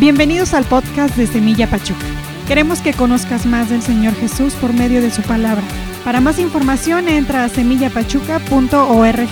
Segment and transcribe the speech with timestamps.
[0.00, 2.06] Bienvenidos al podcast de Semilla Pachuca.
[2.46, 5.64] Queremos que conozcas más del Señor Jesús por medio de su palabra.
[6.04, 9.28] Para más información entra a semillapachuca.org.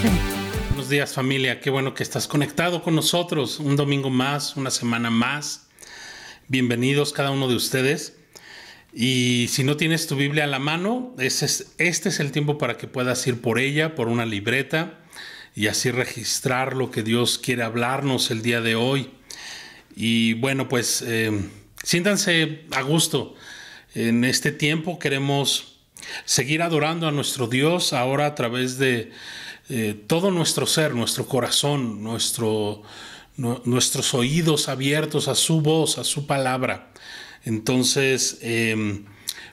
[0.71, 5.09] Buenos días familia, qué bueno que estás conectado con nosotros un domingo más, una semana
[5.09, 5.69] más.
[6.49, 8.17] Bienvenidos cada uno de ustedes.
[8.93, 12.59] Y si no tienes tu Biblia a la mano, este es, este es el tiempo
[12.59, 14.99] para que puedas ir por ella, por una libreta,
[15.55, 19.13] y así registrar lo que Dios quiere hablarnos el día de hoy.
[19.97, 21.33] Y bueno, pues eh,
[21.83, 23.35] siéntanse a gusto.
[23.95, 25.79] En este tiempo queremos
[26.27, 29.11] seguir adorando a nuestro Dios ahora a través de
[29.71, 32.83] eh, todo nuestro ser, nuestro corazón, nuestro,
[33.37, 36.93] nuestros oídos abiertos a su voz, a su palabra.
[37.47, 39.07] Entonces, em,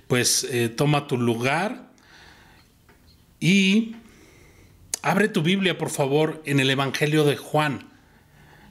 [0.08, 1.90] pues eh, toma tu lugar
[3.40, 3.96] y
[5.02, 7.93] abre tu Biblia, por favor, en el Evangelio de Juan.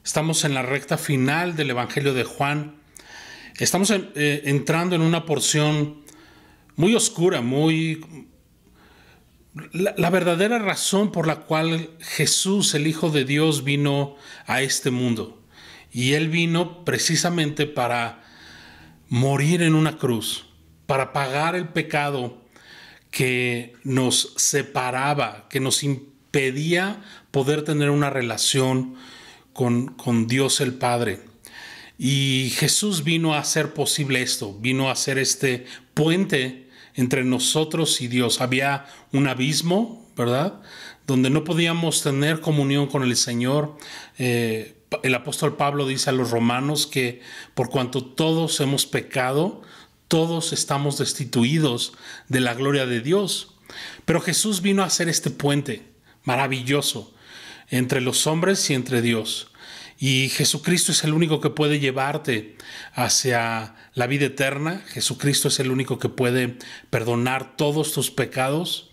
[0.05, 2.75] Estamos en la recta final del Evangelio de Juan.
[3.59, 6.03] Estamos eh, entrando en una porción
[6.75, 8.05] muy oscura, muy...
[9.73, 15.41] La, verdadera razón por la cual Jesús, el Hijo de Dios, vino a este mundo.
[15.93, 18.25] Y Él vino precisamente para
[19.09, 20.47] morir en una cruz,
[20.87, 22.43] para pagar el pecado
[23.13, 28.97] que nos separaba, que nos impedía poder tener una relación
[29.53, 31.21] con, Dios el Padre.
[31.99, 38.09] Y Jesús vino a hacer posible esto, vino a hacer este puente entre nosotros y
[38.09, 38.41] Dios.
[38.41, 40.61] Había un abismo, ¿verdad?
[41.07, 43.77] Donde no podíamos tener comunión con el Señor.
[44.19, 47.21] Eh, el apóstol Pablo dice a los romanos que
[47.55, 49.63] por cuanto todos hemos pecado,
[50.09, 51.95] todos estamos destituidos
[52.29, 53.55] de la gloria de Dios.
[54.05, 55.83] Pero Jesús vino a hacer este puente
[56.25, 57.15] maravilloso
[57.71, 59.49] entre los hombres y entre Dios.
[59.99, 62.57] Y Jesucristo es el único que puede llevarte
[62.93, 64.83] hacia la vida eterna.
[64.89, 66.59] Jesucristo es el único que puede
[66.91, 68.91] perdonar todos tus pecados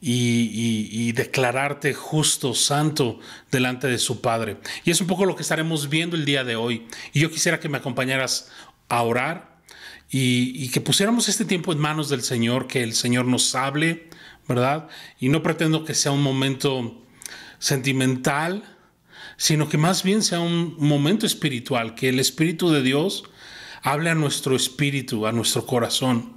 [0.00, 3.18] y, declararte justo, santo
[3.50, 4.58] delante de su Padre.
[4.84, 6.86] Y es un poco lo que estaremos viendo el día de hoy.
[7.12, 8.50] Y yo quisiera que me acompañaras
[8.88, 9.56] a orar
[10.10, 14.08] y, que pusiéramos este tiempo en manos del Señor, que el Señor nos hable,
[14.46, 14.88] ¿verdad?
[15.18, 17.02] Y no pretendo que sea un momento
[17.66, 18.62] sentimental,
[19.36, 23.24] sino que más bien sea un momento espiritual, que el Espíritu de Dios
[23.82, 26.36] hable a nuestro espíritu, a nuestro corazón,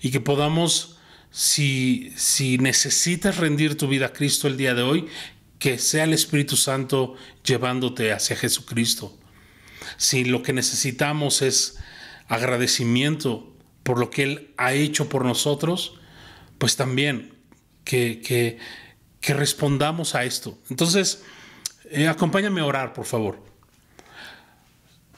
[0.00, 0.98] y que podamos,
[1.30, 5.06] si, si necesitas rendir tu vida a Cristo el día de hoy,
[5.60, 7.14] que sea el Espíritu Santo
[7.44, 9.16] llevándote hacia Jesucristo.
[9.96, 11.78] Si lo que necesitamos es
[12.26, 16.00] agradecimiento por lo que Él ha hecho por nosotros,
[16.58, 17.32] pues también
[17.84, 18.58] que, que
[19.24, 20.58] que respondamos a esto.
[20.68, 21.22] Entonces,
[21.90, 23.42] eh, acompáñame a orar, por favor.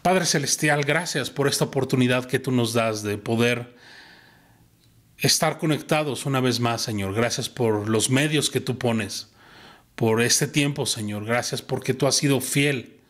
[0.00, 3.74] Padre Celestial, gracias por esta oportunidad que tú nos das de poder
[5.18, 7.14] estar conectados una vez más, Señor.
[7.14, 9.32] Gracias por los medios que tú pones,
[9.96, 11.24] por este tiempo, Señor.
[11.24, 13.00] Gracias porque tú has sido fiel,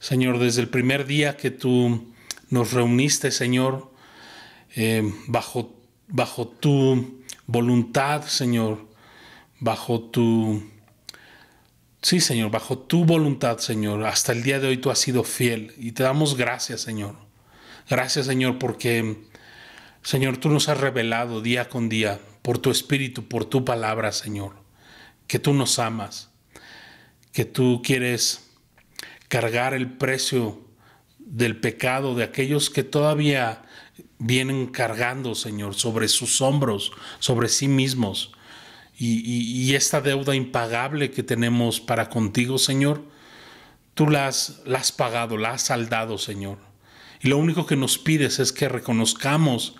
[0.00, 2.12] Señor, desde el primer día que tú
[2.50, 3.92] nos reuniste, Señor,
[4.74, 5.76] eh, bajo,
[6.08, 8.95] bajo tu voluntad, Señor
[9.60, 10.70] bajo tu...
[12.02, 14.04] Sí, Señor, bajo tu voluntad, Señor.
[14.04, 17.16] Hasta el día de hoy tú has sido fiel y te damos gracias, Señor.
[17.88, 19.24] Gracias, Señor, porque,
[20.02, 24.54] Señor, tú nos has revelado día con día por tu espíritu, por tu palabra, Señor,
[25.26, 26.30] que tú nos amas,
[27.32, 28.50] que tú quieres
[29.28, 30.60] cargar el precio
[31.18, 33.62] del pecado de aquellos que todavía
[34.18, 38.35] vienen cargando, Señor, sobre sus hombros, sobre sí mismos
[38.98, 43.04] y, esta deuda impagable que tenemos para contigo, Señor,
[43.94, 46.58] tú la has, la has pagado, la has saldado, Señor.
[47.20, 49.76] Y lo único que nos pides es que reconozcamos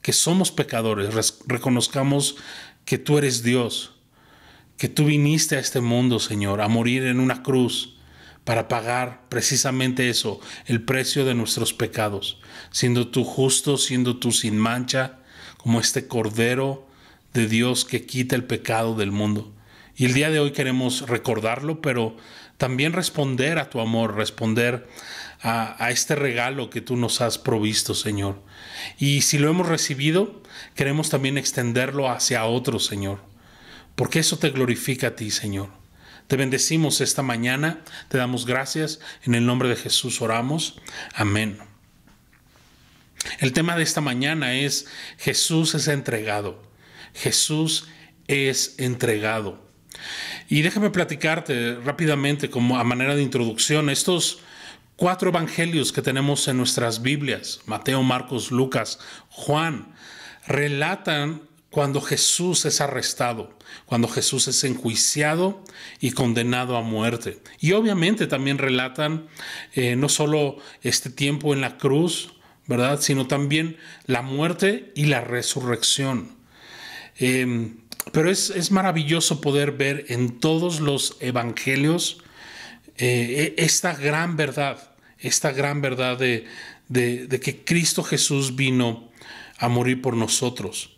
[0.00, 2.36] que somos pecadores, reconozcamos
[2.84, 3.94] que tú eres Dios,
[4.76, 7.96] que tú viniste a este mundo, Señor, a morir en una cruz
[8.44, 14.58] para pagar precisamente eso, el precio de nuestros pecados, siendo tú justo, siendo tú sin
[14.58, 15.20] mancha,
[15.56, 16.88] como este cordero
[17.32, 19.52] de Dios que quita el pecado del mundo.
[19.96, 22.16] Y el día de hoy queremos recordarlo, pero
[22.56, 24.88] también responder a tu amor, responder
[25.42, 28.40] a, este regalo que tú nos has provisto, Señor.
[28.98, 30.42] Y si lo hemos recibido,
[30.74, 33.20] queremos también extenderlo hacia otros, Señor,
[33.96, 35.70] porque eso te glorifica a ti, Señor.
[36.28, 40.80] Te bendecimos esta mañana, te damos gracias, en el nombre de Jesús oramos.
[41.14, 41.58] Amén.
[43.40, 44.86] El tema de esta mañana es
[45.18, 46.71] Jesús es entregado.
[47.14, 47.88] Jesús
[48.26, 49.62] es entregado.
[50.48, 54.40] Y déjame platicarte rápidamente como a manera de introducción, estos
[54.96, 58.98] cuatro evangelios que tenemos en nuestras Biblias, Mateo, Marcos, Lucas,
[59.30, 59.94] Juan,
[60.46, 63.56] relatan cuando Jesús es arrestado,
[63.86, 65.64] cuando Jesús es enjuiciado
[66.00, 67.40] y condenado a muerte.
[67.60, 69.26] Y obviamente también relatan
[69.72, 72.34] eh, no solo este tiempo en la cruz,
[72.66, 73.00] ¿verdad?
[73.00, 76.41] Sino también la muerte y la resurrección.
[77.22, 77.76] Em,
[78.10, 82.18] pero es, maravilloso poder ver en todos los evangelios
[82.96, 84.90] eh, e, esta gran verdad,
[85.20, 86.48] esta gran verdad de,
[86.88, 89.12] de que Cristo Jesús vino
[89.56, 90.96] a morir por nosotros.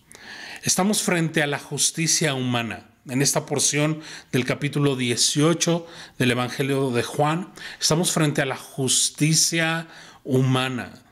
[0.63, 2.89] Estamos frente a la justicia humana.
[3.07, 4.01] En esta porción
[4.33, 5.87] del capítulo 18
[6.19, 9.89] del Evangelio de Juan, estamos frente a la justicia
[10.25, 11.03] humana.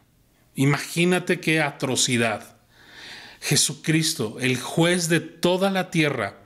[0.54, 2.51] Imagínate qué atrocidad.
[3.42, 6.38] Jesucristo, el juez de toda la tierra,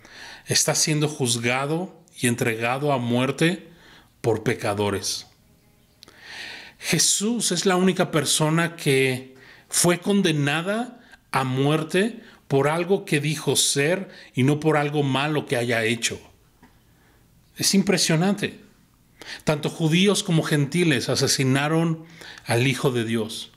[0.46, 3.68] está siendo juzgado y entregado a muerte
[4.22, 5.26] por pecadores.
[6.78, 9.34] Jesús es la única persona que
[9.68, 11.00] fue condenada
[11.32, 16.18] a muerte por algo que dijo ser y no por algo malo que haya hecho.
[17.56, 18.60] Es impresionante.
[19.44, 22.06] Tanto judíos como gentiles asesinaron
[22.46, 23.50] al Hijo de Dios.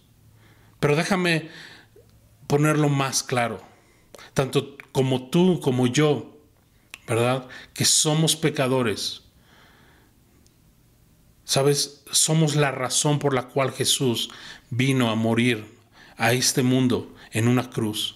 [0.82, 1.50] Pero déjame
[2.50, 3.62] ponerlo más claro.
[4.34, 6.36] Tanto como tú como yo,
[7.08, 7.48] ¿verdad?
[7.76, 9.22] Que somos pecadores.
[11.44, 14.32] Sabes, somos la razón por la cual Jesús
[14.72, 15.78] vino a morir
[16.18, 18.16] a este mundo en una cruz.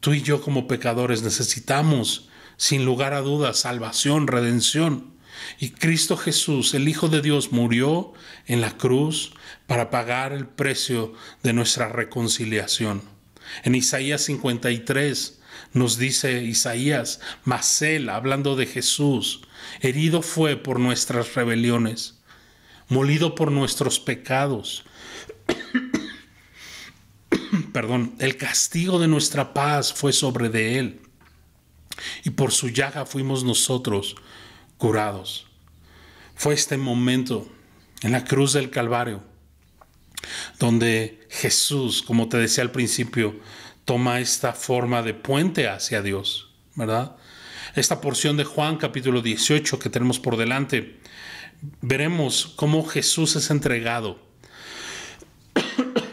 [0.00, 5.12] Tú y yo como pecadores necesitamos, sin lugar a dudas, salvación, redención.
[5.58, 8.14] Y Cristo Jesús, el Hijo de Dios, murió
[8.46, 9.34] en la cruz
[9.66, 13.19] para pagar el precio de nuestra reconciliación.
[13.62, 15.40] En Isaías 53
[15.72, 19.42] nos dice Isaías, mas él, hablando de Jesús,
[19.80, 22.20] herido fue por nuestras rebeliones,
[22.88, 24.84] molido por nuestros pecados
[27.72, 31.00] perdón, el castigo de nuestra paz fue sobre de él.
[32.24, 34.16] Y por su llaga fuimos nosotros
[34.78, 35.46] curados.
[36.34, 37.46] Fue este momento
[38.02, 39.22] en la cruz del Calvario
[40.58, 43.40] donde Jesús, como te decía al principio,
[43.84, 47.16] toma esta forma de puente hacia Dios, ¿verdad?
[47.74, 51.00] Esta porción de Juan capítulo 18 que tenemos por delante,
[51.80, 54.30] veremos cómo Jesús es entregado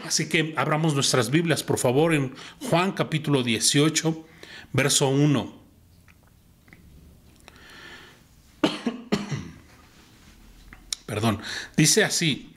[0.08, 2.34] Así que abramos nuestras Biblias, por favor, en
[2.70, 4.26] Juan capítulo 18,
[4.72, 5.62] verso 1.
[11.04, 11.42] Perdón,
[11.76, 12.54] dice así,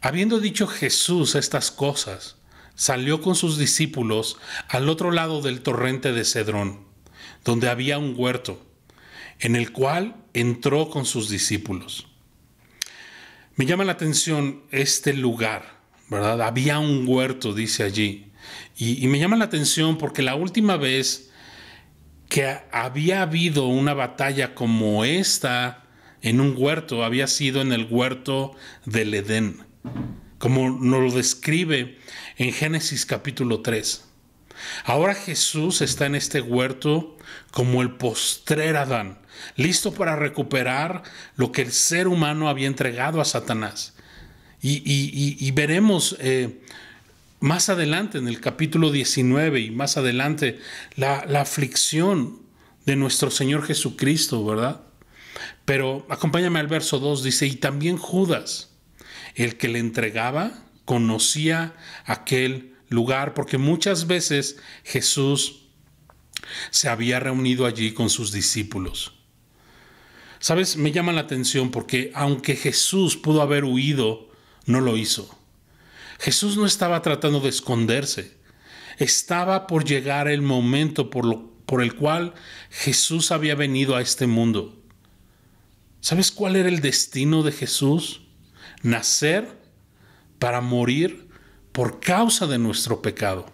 [0.00, 2.36] habiendo dicho Jesús estas cosas,
[2.74, 4.38] salió con sus discípulos
[4.68, 6.84] al otro lado del torrente de Cedrón,
[7.44, 8.64] donde había un huerto,
[9.38, 12.06] en el cual entró con sus discípulos.
[13.56, 15.80] Me llama la atención este lugar
[16.10, 16.42] ¿verdad?
[16.42, 18.26] Había un huerto, dice allí.
[18.76, 21.30] Y, me llama la atención porque la última vez
[22.28, 25.84] que había habido una batalla como esta
[26.22, 29.64] en un huerto había sido en el huerto del Edén,
[30.38, 31.98] como nos lo describe
[32.36, 34.04] en Génesis capítulo 3.
[34.84, 37.16] Ahora Jesús está en este huerto
[37.50, 39.18] como el postrer Adán,
[39.56, 41.02] listo para recuperar
[41.36, 43.94] lo que el ser humano había entregado a Satanás.
[44.62, 46.60] Y, veremos eh,
[47.40, 50.58] más adelante en el capítulo 19 y más adelante
[50.96, 52.40] la, la aflicción
[52.84, 54.82] de nuestro Señor Jesucristo, ¿verdad?
[55.64, 58.69] Pero acompáñame al verso 2, dice, y también Judas,
[59.34, 60.52] el que le entregaba,
[60.84, 65.68] conocía aquel lugar, porque muchas veces Jesús
[66.70, 69.14] se había reunido allí con sus discípulos.
[70.40, 74.30] Sabes, me llama la atención porque aunque Jesús pudo haber huido
[74.66, 75.38] no lo hizo.
[76.18, 78.38] Jesús no estaba tratando de esconderse.
[78.98, 82.34] Estaba por llegar el momento por, lo, por el cual
[82.70, 84.82] Jesús había venido a este mundo.
[86.00, 88.19] ¿Sabes cuál era el destino de Jesús?
[88.82, 89.58] Nacer
[90.38, 91.28] para morir
[91.72, 93.46] por causa de nuestro pecado.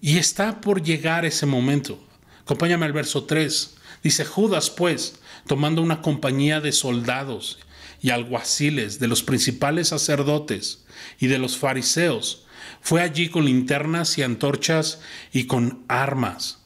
[0.00, 1.98] Y está por llegar ese momento.
[2.42, 3.76] Acompáñame al verso 3.
[4.02, 7.58] Dice Judas, pues, tomando una compañía de soldados
[8.00, 10.84] y alguaciles, de los principales sacerdotes
[11.18, 12.44] y de los fariseos.
[12.82, 15.00] Fue allí con linternas y antorchas
[15.32, 16.58] y con armas.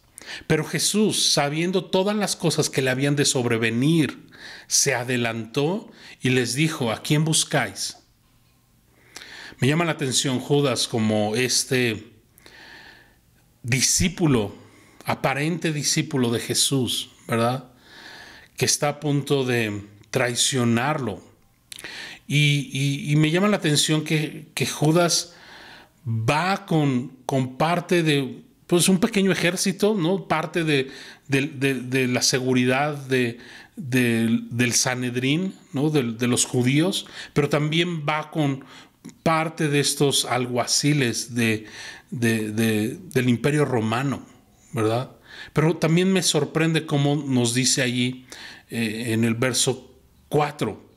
[0.47, 4.28] Pero Jesús, sabiendo todas las cosas que le habían de sobrevenir,
[4.69, 7.97] se adelantó y les dijo, ¿a quién buscáis?
[9.59, 12.13] Me llama la atención Judas como este
[13.65, 14.55] discípulo,
[15.05, 17.73] aparente discípulo de Jesús, ¿verdad?
[18.57, 21.23] Que está a punto de traicionarlo.
[22.29, 25.35] Y, me llama la atención que, Judas
[26.07, 30.29] va con, con, parte de pues, un pequeño ejército, ¿no?
[30.29, 30.91] parte de,
[31.29, 33.39] la seguridad de,
[33.79, 35.91] del Sanedrín, ¿no?
[35.91, 38.65] de, los judíos, pero también va con
[39.23, 41.67] parte de estos alguaciles de,
[42.11, 44.27] del imperio romano,
[44.73, 45.13] ¿verdad?
[45.53, 48.27] Pero también me sorprende cómo nos dice allí
[48.71, 49.95] eh, en el verso
[50.29, 50.89] 4,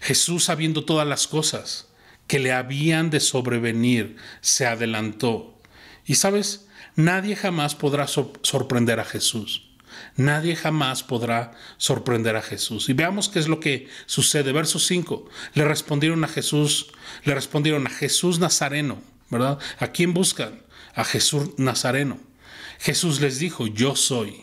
[0.00, 1.88] Jesús sabiendo todas las cosas
[2.26, 5.58] que le habían de sobrevenir, se adelantó.
[6.04, 9.69] Y sabes, nadie jamás podrá sorprender a Jesús.
[10.20, 12.90] Nadie jamás podrá sorprender a Jesús.
[12.90, 14.52] Y veamos qué es lo que sucede.
[14.52, 15.24] Verso 5.
[15.54, 16.92] Le respondieron a Jesús,
[17.24, 19.58] le respondieron a Jesús Nazareno, ¿verdad?
[19.78, 20.60] ¿A quién buscan?
[20.94, 22.20] A Jesús Nazareno.
[22.80, 24.42] Jesús les dijo, yo soy.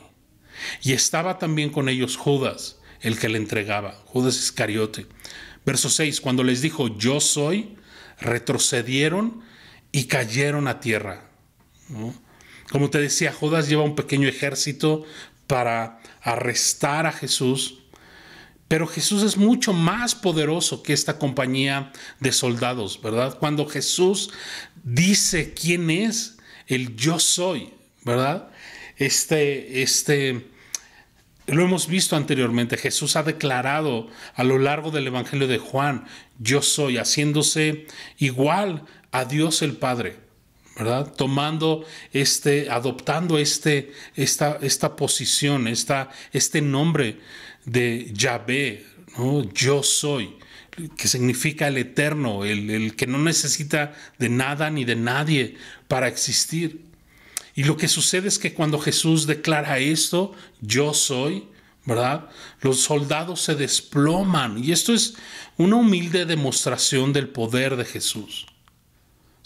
[0.81, 5.05] Y estaba también con ellos Judas, el que le entregaba, Judas Iscariote.
[5.63, 7.77] Verso 6, cuando les dijo, yo soy,
[8.19, 9.43] retrocedieron
[9.91, 11.29] y cayeron a tierra.
[12.71, 15.05] Como te decía, Judas lleva un pequeño ejército
[15.47, 17.79] para arrestar a Jesús,
[18.67, 23.37] pero Jesús es mucho más poderoso que esta compañía de soldados, ¿verdad?
[23.39, 24.31] Cuando Jesús
[24.83, 26.37] dice quién es
[26.67, 27.73] el yo soy,
[28.03, 28.49] ¿verdad?
[28.97, 30.47] Este, este,
[31.45, 36.05] lo hemos visto anteriormente, Jesús ha declarado a lo largo del Evangelio de Juan,
[36.39, 37.87] yo soy, haciéndose
[38.17, 40.26] igual a Dios el Padre.
[40.77, 41.11] ¿Verdad?
[41.15, 47.19] Tomando este, adoptando este, esta, esta posición, esta, este nombre
[47.65, 48.85] de Yahvé,
[49.17, 49.51] ¿no?
[49.53, 50.35] Yo soy,
[50.95, 55.57] que significa el eterno, el, el que no necesita de nada ni de nadie
[55.87, 56.85] para existir.
[57.55, 61.45] Y lo que sucede es que cuando Jesús declara esto, yo soy,
[61.85, 62.29] ¿verdad?
[62.61, 64.63] Los soldados se desploman.
[64.63, 65.15] Y esto es
[65.57, 68.45] una humilde demostración del poder de Jesús.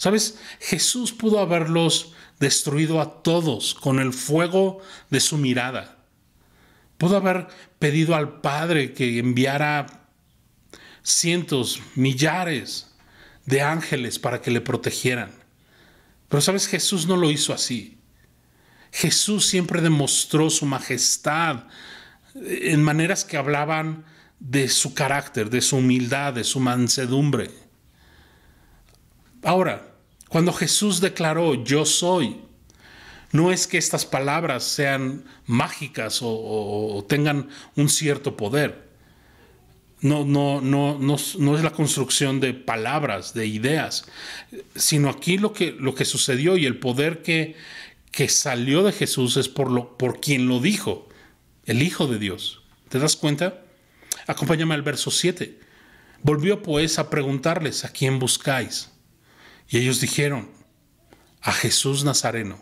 [0.02, 0.36] ¿Sabes?
[0.58, 4.80] Jesús pudo haberlos destruido a todos con el fuego
[5.10, 5.96] de su mirada.
[6.98, 7.46] Pudo haber
[7.78, 10.08] pedido al Padre que enviara
[11.04, 12.96] cientos, millares
[13.46, 15.30] de ángeles para que le protegieran.
[16.28, 17.96] Pero sabes, Jesús no lo hizo así.
[18.90, 21.66] Jesús siempre demostró su majestad
[22.34, 24.04] en maneras que hablaban
[24.40, 27.52] de su carácter, de su humildad, de su mansedumbre.
[29.44, 29.91] Ahora,
[30.32, 32.38] cuando Jesús declaró yo soy,
[33.32, 38.88] no es que estas palabras sean mágicas o, tengan un cierto poder.
[40.00, 44.06] No, no, no, no, no es la construcción de palabras, de ideas,
[44.74, 47.54] sino aquí lo que, lo que sucedió y el poder que,
[48.10, 51.10] que salió de Jesús es por, lo, por quien lo dijo,
[51.66, 52.62] el Hijo de Dios.
[52.88, 53.64] ¿Te das cuenta?
[54.26, 55.60] Acompáñame al verso 7.
[56.22, 58.91] Volvió pues a preguntarles a quién buscáis.
[59.68, 60.48] Y ellos dijeron,
[61.42, 62.58] a Jesús Nazareno.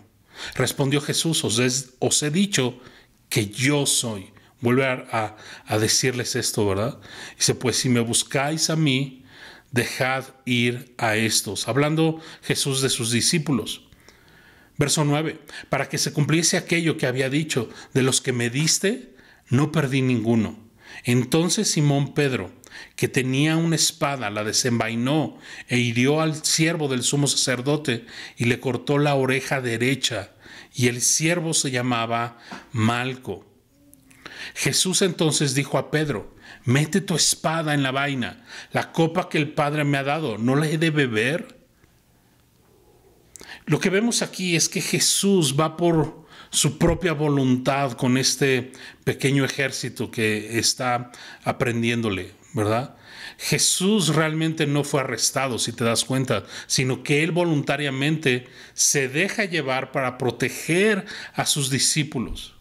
[0.55, 2.81] Respondió Jesús, os, he dicho
[3.29, 4.33] que yo soy.
[4.61, 5.37] Vuelve a,
[5.79, 6.99] decirles esto, ¿verdad?
[7.37, 9.25] Dice, pues si me buscáis a mí,
[9.71, 11.69] dejad ir a estos.
[11.69, 13.87] Hablando Jesús de sus discípulos.
[14.77, 15.39] Verso 9,
[15.69, 19.15] para que se cumpliese aquello que había dicho, de los que me diste,
[19.51, 20.59] no perdí ninguno.
[21.05, 22.53] Entonces Simón Pedro,
[22.97, 28.07] que tenía una espada, la desenvainó e hirió al siervo del sumo sacerdote
[28.37, 30.33] y le cortó la oreja derecha,
[30.75, 32.39] y el siervo se llamaba
[32.73, 33.47] Malco.
[34.55, 39.53] Jesús entonces dijo a Pedro, mete tu espada en la vaina, la copa que el
[39.53, 41.61] Padre me ha dado, ¿no la he de beber?
[43.67, 46.20] Lo que vemos aquí es que Jesús va por
[46.51, 48.73] su propia voluntad con este
[49.05, 51.13] pequeño ejército que está
[51.45, 52.41] aprendiéndole.
[52.53, 52.97] ¿verdad?
[53.39, 59.45] Jesús realmente no fue arrestado, si te das cuenta, sino que él voluntariamente se deja
[59.45, 62.55] llevar para proteger a sus discípulos.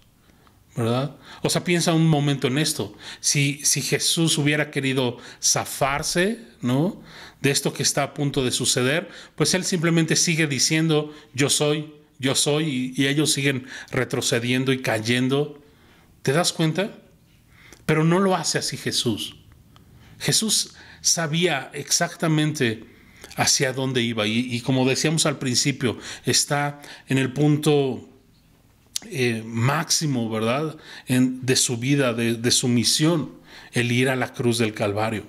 [0.76, 1.18] ¿verdad?
[1.42, 2.96] O sea, piensa un momento en esto.
[3.20, 7.02] Si, si Jesús hubiera querido zafarse, ¿no?
[7.42, 11.94] De esto que está a punto de suceder, pues él simplemente sigue diciendo, yo soy,
[12.20, 15.64] yo soy, y, y ellos siguen retrocediendo y cayendo.
[16.22, 16.96] ¿Te das cuenta?
[17.86, 19.38] Pero no lo hace así Jesús.
[20.20, 22.86] Jesús sabía exactamente
[23.36, 28.08] hacia dónde iba y, como decíamos al principio, está en el punto
[29.10, 33.32] eh, máximo, ¿verdad?, de su vida, de, su misión,
[33.72, 35.26] el ir a la cruz del Calvario.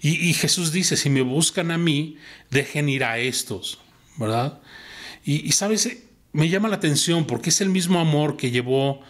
[0.00, 2.18] Y, Jesús dice, si me buscan a mí,
[2.50, 3.78] dejen ir a estos,
[4.16, 4.60] ¿verdad?
[5.24, 5.88] Y, sabes,
[6.32, 9.00] me llama la atención porque es el mismo amor que llevó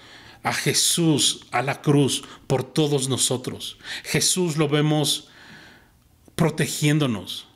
[0.42, 3.78] a Jesús a la cruz por todos nosotros.
[4.04, 5.28] Jesús lo vemos
[6.34, 7.46] protegiéndonos.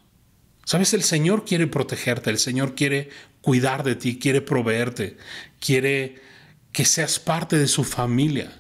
[0.65, 3.11] Sabes, el Señor quiere protegerte, el Señor quiere
[3.41, 5.17] cuidar de ti, quiere proveerte,
[5.61, 6.21] quiere
[6.73, 8.53] que seas parte de su familia.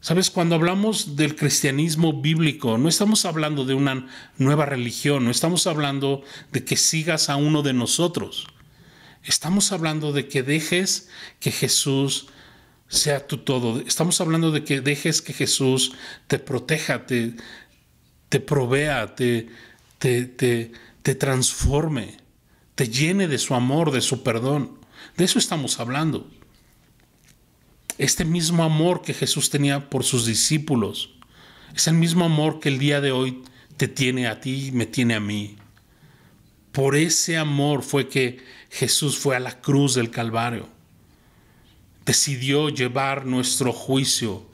[0.00, 5.66] Sabes, cuando hablamos del cristianismo bíblico, no estamos hablando de una nueva religión, no estamos
[5.66, 6.22] hablando
[6.52, 8.46] de que sigas a uno de nosotros.
[9.24, 11.08] Estamos hablando de que dejes
[11.40, 12.26] que Jesús
[12.88, 13.80] sea tu todo.
[13.80, 15.92] Estamos hablando de que dejes que Jesús
[16.26, 17.34] te proteja, te,
[18.28, 19.48] te provea, te,
[19.98, 22.18] te, te, te transforme,
[22.74, 24.78] te llene de su amor, de su perdón.
[25.16, 26.30] De eso estamos hablando.
[27.96, 31.10] Este mismo amor que Jesús tenía por sus discípulos
[31.74, 33.42] es el mismo amor que el día de hoy
[33.76, 35.56] te tiene a ti y me tiene a mí.
[36.72, 38.38] Por ese amor fue que
[38.74, 40.68] Jesús fue a la cruz del Calvario.
[42.04, 44.44] Decidió llevar nuestro juicio,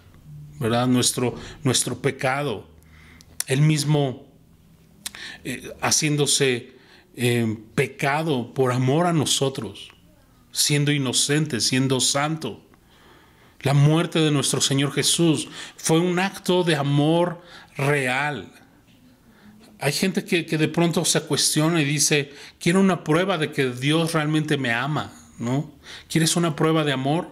[0.59, 0.87] ¿verdad?
[0.87, 1.35] Nuestro,
[1.65, 2.69] nuestro pecado.
[3.47, 4.27] Él mismo
[5.43, 6.73] eh, haciéndose
[7.17, 9.91] eh, pecado por amor a nosotros,
[10.53, 12.63] siendo inocente, siendo santo.
[13.61, 15.49] La muerte de nuestro Señor Jesús
[15.79, 17.41] fue un acto de amor
[17.75, 18.53] real.
[19.81, 23.71] Hay gente que, que, de pronto se cuestiona y dice, quiero una prueba de que
[23.71, 25.73] Dios realmente me ama, ¿no?
[26.09, 27.29] ¿Quieres una prueba de amor?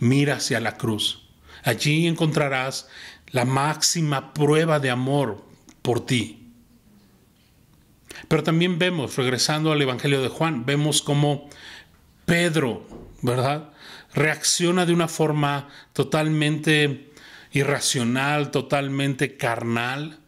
[0.00, 1.22] Mira hacia la cruz.
[1.64, 2.88] Allí encontrarás
[3.28, 5.44] la máxima prueba de amor
[5.82, 6.50] por ti.
[8.28, 11.48] Pero también vemos, regresando al Evangelio de Juan, vemos cómo
[12.24, 12.86] Pedro,
[13.20, 13.70] ¿verdad?
[14.14, 17.10] Reacciona de una forma totalmente
[17.52, 20.18] irracional, totalmente carnal,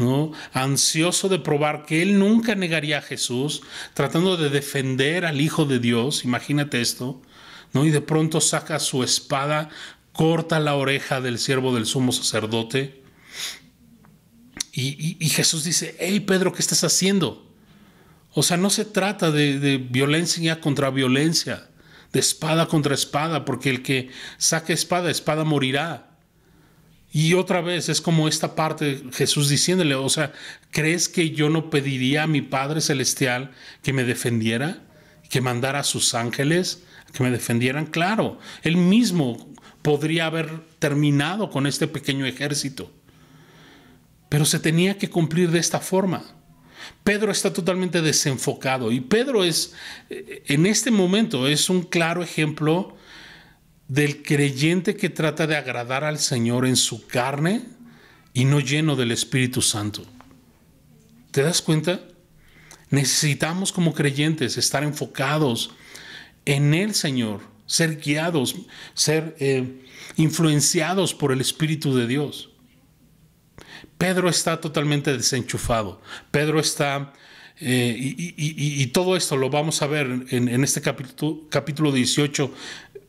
[0.00, 0.32] ¿no?
[0.52, 3.62] Ansioso de probar que él nunca negaría a Jesús,
[3.94, 7.22] tratando de defender al Hijo de Dios, imagínate esto,
[7.72, 7.84] ¿no?
[7.84, 9.68] Y de pronto saca su espada,
[10.12, 13.00] corta la oreja del siervo del sumo sacerdote,
[14.72, 17.46] y, Jesús dice, hey Pedro, ¿qué estás haciendo?
[18.32, 21.68] O sea, no se trata de, de, violencia contra violencia,
[22.12, 26.09] de espada contra espada, porque el que saque espada, espada morirá.
[27.12, 30.32] Y otra vez es como esta parte Jesús diciéndole, o sea,
[30.70, 33.50] ¿crees que yo no pediría a mi Padre Celestial
[33.82, 34.82] que me defendiera?
[35.28, 37.86] Que mandara a sus ángeles que me defendieran?
[37.86, 42.92] Claro, él mismo podría haber terminado con este pequeño ejército
[44.30, 46.22] pero se tenía que cumplir de esta forma.
[47.04, 49.74] Pedro está totalmente desenfocado y Pedro es,
[50.08, 52.96] eh, en este momento, es un claro ejemplo
[53.90, 57.64] del creyente que trata de agradar al Señor en su carne
[58.32, 60.04] y no lleno del Espíritu Santo.
[61.32, 62.00] ¿Te das cuenta?
[62.90, 65.72] Necesitamos como creyentes estar enfocados
[66.44, 68.54] en el Señor, ser guiados,
[68.94, 69.82] ser eh,
[70.16, 72.50] influenciados por el Espíritu de Dios.
[73.98, 76.00] Pedro está totalmente desenchufado.
[76.30, 77.12] Pedro está...
[77.62, 82.54] Eh, y, todo esto lo vamos a ver en, este capítulo, capítulo 18,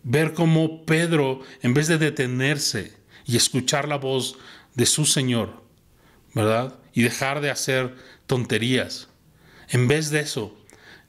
[0.03, 2.93] ver cómo Pedro, en vez de detenerse
[3.25, 4.37] y escuchar la voz
[4.75, 5.63] de su Señor,
[6.33, 6.79] ¿verdad?
[6.93, 9.09] Y dejar de hacer tonterías,
[9.69, 10.57] en vez de eso,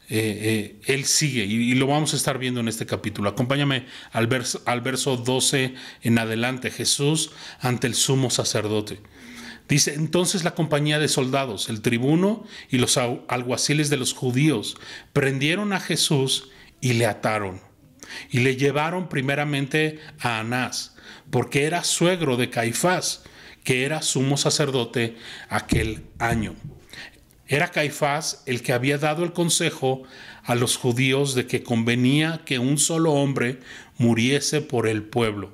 [0.08, 3.30] eh, eh, él sigue y, lo vamos a estar viendo en este capítulo.
[3.30, 9.00] Acompáñame al verso, al verso 12 en adelante, Jesús ante el sumo sacerdote.
[9.68, 14.76] Dice, entonces la compañía de soldados, el tribuno y los alguaciles de los judíos
[15.12, 16.50] prendieron a Jesús
[16.80, 17.60] y le ataron.
[18.30, 20.94] Y le llevaron primeramente a Anás,
[21.30, 23.22] porque era suegro de Caifás,
[23.64, 25.16] que era sumo sacerdote
[25.48, 26.54] aquel año.
[27.46, 30.04] Era Caifás el que había dado el consejo
[30.44, 33.60] a los judíos de que convenía que un solo hombre
[33.98, 35.52] muriese por el pueblo.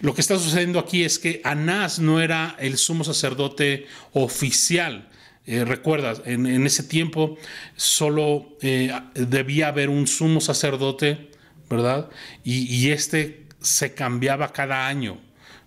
[0.00, 5.08] Lo que está sucediendo aquí es que Anás no era el sumo sacerdote oficial.
[5.46, 7.36] Eh, recuerdas, en, ese tiempo
[7.74, 11.30] solo eh, debía haber un sumo sacerdote,
[11.68, 12.08] ¿verdad?
[12.44, 15.18] Y, este se cambiaba cada año,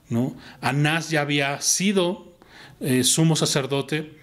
[0.10, 0.36] ¿no?
[0.62, 2.38] Anás ya había sido
[2.80, 4.18] eh, sumo sacerdote,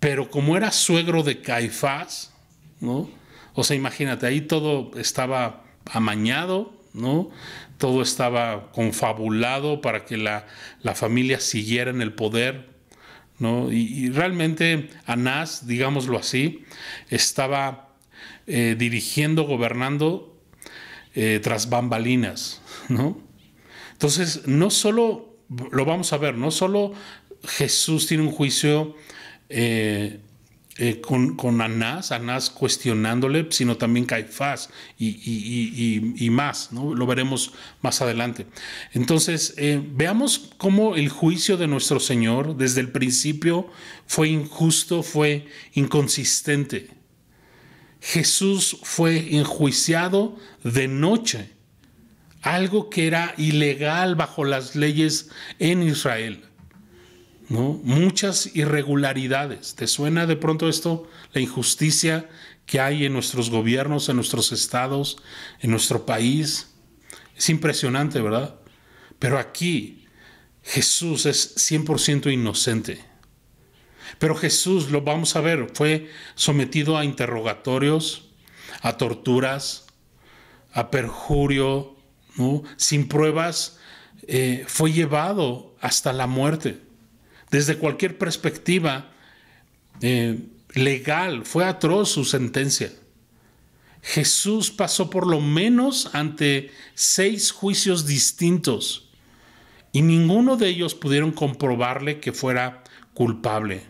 [0.00, 2.32] pero como era suegro de Caifás,
[2.80, 3.10] ¿no?
[3.54, 7.30] O sea, imagínate, ahí todo estaba amañado, ¿no?
[7.78, 10.46] todo estaba confabulado para que la,
[10.94, 12.73] familia siguiera en el poder.
[13.70, 16.64] Y, realmente Anás, digámoslo así,
[17.10, 17.94] estaba
[18.46, 20.36] eh, dirigiendo, gobernando
[21.14, 22.60] eh, tras bambalinas.
[22.88, 23.18] ¿no?
[23.92, 25.38] Entonces, no solo,
[25.70, 26.92] lo vamos a ver, no solo
[27.44, 28.96] Jesús tiene un juicio
[29.48, 30.20] eh,
[30.76, 36.94] eh, con, con, Anás, Anás cuestionándole, sino también Caifás y, más, ¿no?
[36.94, 38.46] lo veremos más adelante.
[38.92, 43.70] Entonces, eh, veamos cómo el juicio de nuestro Señor desde el principio
[44.06, 46.90] fue injusto, fue inconsistente.
[48.00, 51.50] Jesús fue enjuiciado de noche,
[52.42, 56.44] algo que era ilegal bajo las leyes en Israel.
[57.48, 59.74] Muchas irregularidades.
[59.74, 61.08] ¿Te suena de pronto esto?
[61.32, 62.28] La injusticia
[62.64, 65.18] que hay en nuestros gobiernos, en nuestros estados,
[65.60, 66.74] en nuestro país.
[67.36, 68.56] Es impresionante, ¿verdad?
[69.18, 70.06] Pero aquí
[70.62, 73.04] Jesús es 100% inocente.
[74.18, 78.30] Pero Jesús, lo vamos a ver, fue sometido a interrogatorios,
[78.80, 79.86] a torturas,
[80.72, 81.96] a perjurio,
[82.76, 83.78] sin pruebas,
[84.26, 86.80] eh, fue llevado hasta la muerte
[87.54, 89.12] desde cualquier perspectiva
[90.00, 90.40] eh,
[90.74, 91.44] legal.
[91.44, 92.90] Fue atroz su sentencia.
[94.02, 99.08] Jesús pasó por lo menos ante seis juicios distintos
[99.92, 102.82] y ninguno de ellos pudieron comprobarle que fuera
[103.14, 103.84] culpable.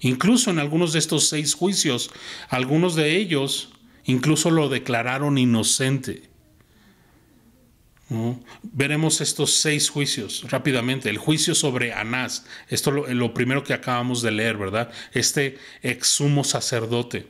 [0.00, 2.10] Incluso en algunos de estos seis juicios,
[2.50, 3.70] algunos de ellos
[4.04, 6.28] incluso lo declararon inocente.
[8.62, 11.10] Veremos estos seis juicios rápidamente.
[11.10, 14.90] El juicio sobre Anás, esto es lo, primero que acabamos de leer, ¿verdad?
[15.12, 17.26] Este ex sumo sacerdote.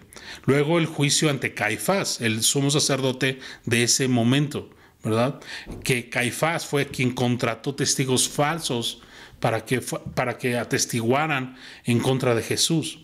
[0.46, 4.70] Luego el juicio ante Caifás, el sumo sacerdote de ese momento,
[5.02, 5.40] ¿verdad?
[5.82, 9.02] Que Caifás fue quien contrató testigos falsos
[9.40, 13.00] para que, para que atestiguaran en contra de Jesús.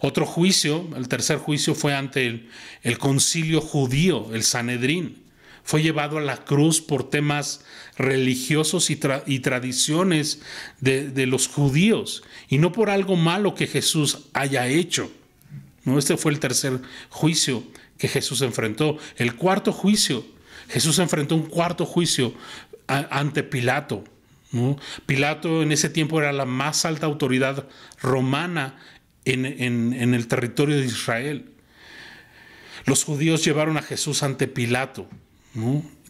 [0.00, 2.50] Otro juicio, el tercer juicio fue ante el,
[2.82, 5.25] el concilio judío, el Sanedrín
[5.66, 7.64] fue llevado a la cruz por temas
[7.98, 8.96] religiosos y,
[9.40, 10.40] tradiciones
[10.80, 15.10] de, los judíos y no por algo malo que Jesús haya hecho.
[15.84, 15.98] ¿no?
[15.98, 17.64] Este fue el tercer juicio
[17.98, 18.96] que Jesús enfrentó.
[19.16, 20.24] El cuarto juicio,
[20.68, 22.32] Jesús enfrentó un cuarto juicio
[22.86, 24.04] ante Pilato.
[25.04, 27.66] Pilato en ese tiempo era la más alta autoridad
[28.00, 28.78] romana
[29.24, 31.50] en, en el territorio de Israel.
[32.84, 35.08] Los judíos llevaron a Jesús ante Pilato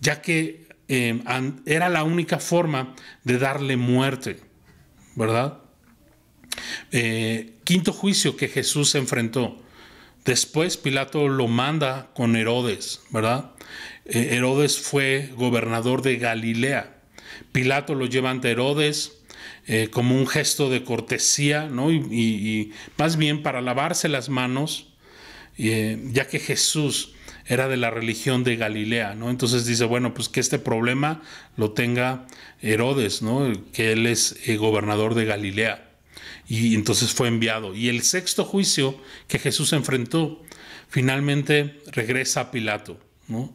[0.00, 1.20] ya que eh,
[1.66, 4.38] era la única forma de darle muerte,
[5.14, 5.58] ¿verdad?
[6.92, 9.62] Eh, quinto juicio que Jesús enfrentó.
[10.24, 13.52] Después Pilato lo manda con Herodes, ¿verdad?
[14.04, 17.00] Eh, Herodes fue gobernador de Galilea.
[17.52, 19.12] Pilato lo lleva ante Herodes
[19.90, 21.90] como un gesto de cortesía, ¿no?
[21.90, 24.92] Y, más bien para lavarse las manos,
[25.56, 27.15] ya que Jesús
[27.48, 29.30] era de la religión de Galilea, ¿no?
[29.30, 31.22] Entonces dice, bueno, pues que este problema
[31.56, 32.26] lo tenga
[32.60, 33.52] Herodes, ¿no?
[33.72, 35.90] Que él es eh, gobernador de Galilea.
[36.48, 37.74] Y entonces fue enviado.
[37.74, 40.42] Y el sexto juicio que Jesús enfrentó,
[40.88, 43.54] finalmente regresa a Pilato, ¿no?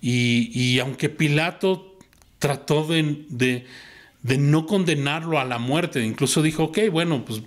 [0.00, 1.98] Y, aunque Pilato
[2.38, 3.66] trató de, de,
[4.22, 7.40] de no condenarlo a la muerte, incluso dijo, ok, bueno, pues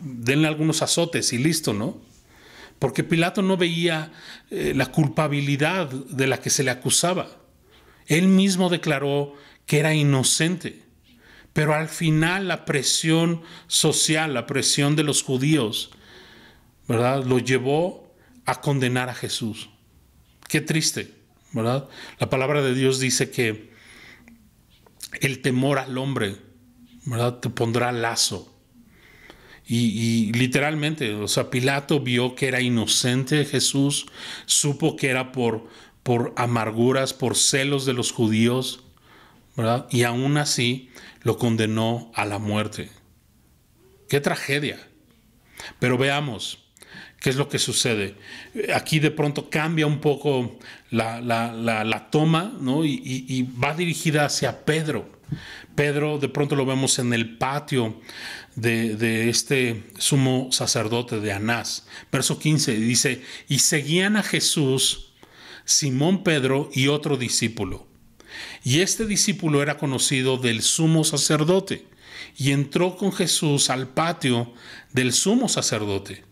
[0.00, 2.09] denle algunos azotes y listo, ¿no?
[2.80, 4.10] Porque Pilato no veía
[4.50, 7.28] eh, la culpabilidad de la que se le acusaba.
[8.06, 9.34] Él mismo declaró
[9.66, 10.82] que era inocente,
[11.52, 15.90] pero al final la presión social, la presión de los judíos,
[16.88, 17.22] ¿verdad?
[17.22, 18.16] Lo llevó
[18.46, 19.68] a condenar a Jesús.
[20.48, 21.14] Qué triste,
[21.52, 21.86] ¿verdad?
[22.18, 23.70] La palabra de Dios dice que
[25.20, 26.38] el temor al hombre,
[27.04, 27.40] ¿verdad?
[27.40, 28.49] Te pondrá lazo
[29.72, 34.06] y, literalmente, o sea, Pilato vio que era inocente Jesús,
[34.44, 35.68] supo que era por,
[36.02, 38.82] por amarguras, por celos de los judíos,
[39.56, 39.86] ¿verdad?
[39.92, 40.90] Y aún así
[41.22, 42.90] lo condenó a la muerte.
[44.08, 44.88] Qué tragedia.
[45.78, 46.58] Pero veamos
[47.20, 48.16] qué es lo que sucede.
[48.74, 50.58] Aquí de pronto cambia un poco
[50.90, 52.84] la, toma, ¿no?
[52.84, 55.19] Y va dirigida hacia Pedro.
[55.74, 58.00] Pedro de pronto lo vemos en el patio
[58.56, 61.86] de, este sumo sacerdote de Anás.
[62.10, 65.12] Verso 15 dice, y seguían a Jesús
[65.64, 67.86] Simón Pedro y otro discípulo.
[68.64, 71.86] Y este discípulo era conocido del sumo sacerdote
[72.36, 74.52] y entró con Jesús al patio
[74.92, 76.24] del sumo sacerdote.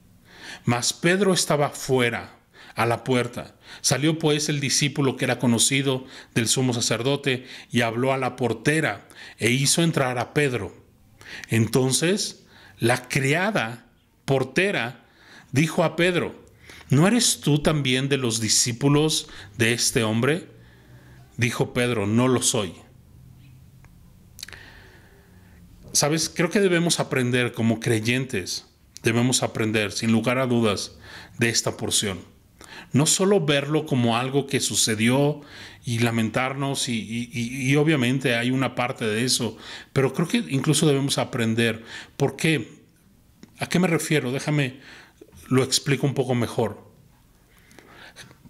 [0.65, 2.39] Mas Pedro estaba fuera,
[2.79, 3.57] a la puerta.
[3.81, 9.09] Salió pues el discípulo que era conocido del sumo sacerdote y habló a la portera
[9.39, 10.75] e hizo entrar a Pedro.
[11.49, 12.47] Entonces
[12.79, 13.87] la criada
[14.25, 15.07] portera
[15.53, 16.47] dijo a Pedro,
[16.91, 20.49] ¿no eres tú también de los discípulos de este hombre?
[21.37, 22.75] Dijo Pedro, no lo soy.
[25.93, 28.69] Sabes, creo que debemos aprender como creyentes
[29.03, 30.97] debemos aprender, sin lugar a dudas,
[31.39, 32.19] de esta porción.
[32.93, 35.41] No solo verlo como algo que sucedió
[35.85, 39.57] y lamentarnos, y, obviamente hay una parte de eso,
[39.93, 41.85] pero creo que incluso debemos aprender.
[42.17, 42.79] ¿Por qué?
[43.59, 44.33] ¿A qué me refiero?
[44.33, 44.81] Déjame,
[45.49, 46.87] lo explico un poco mejor.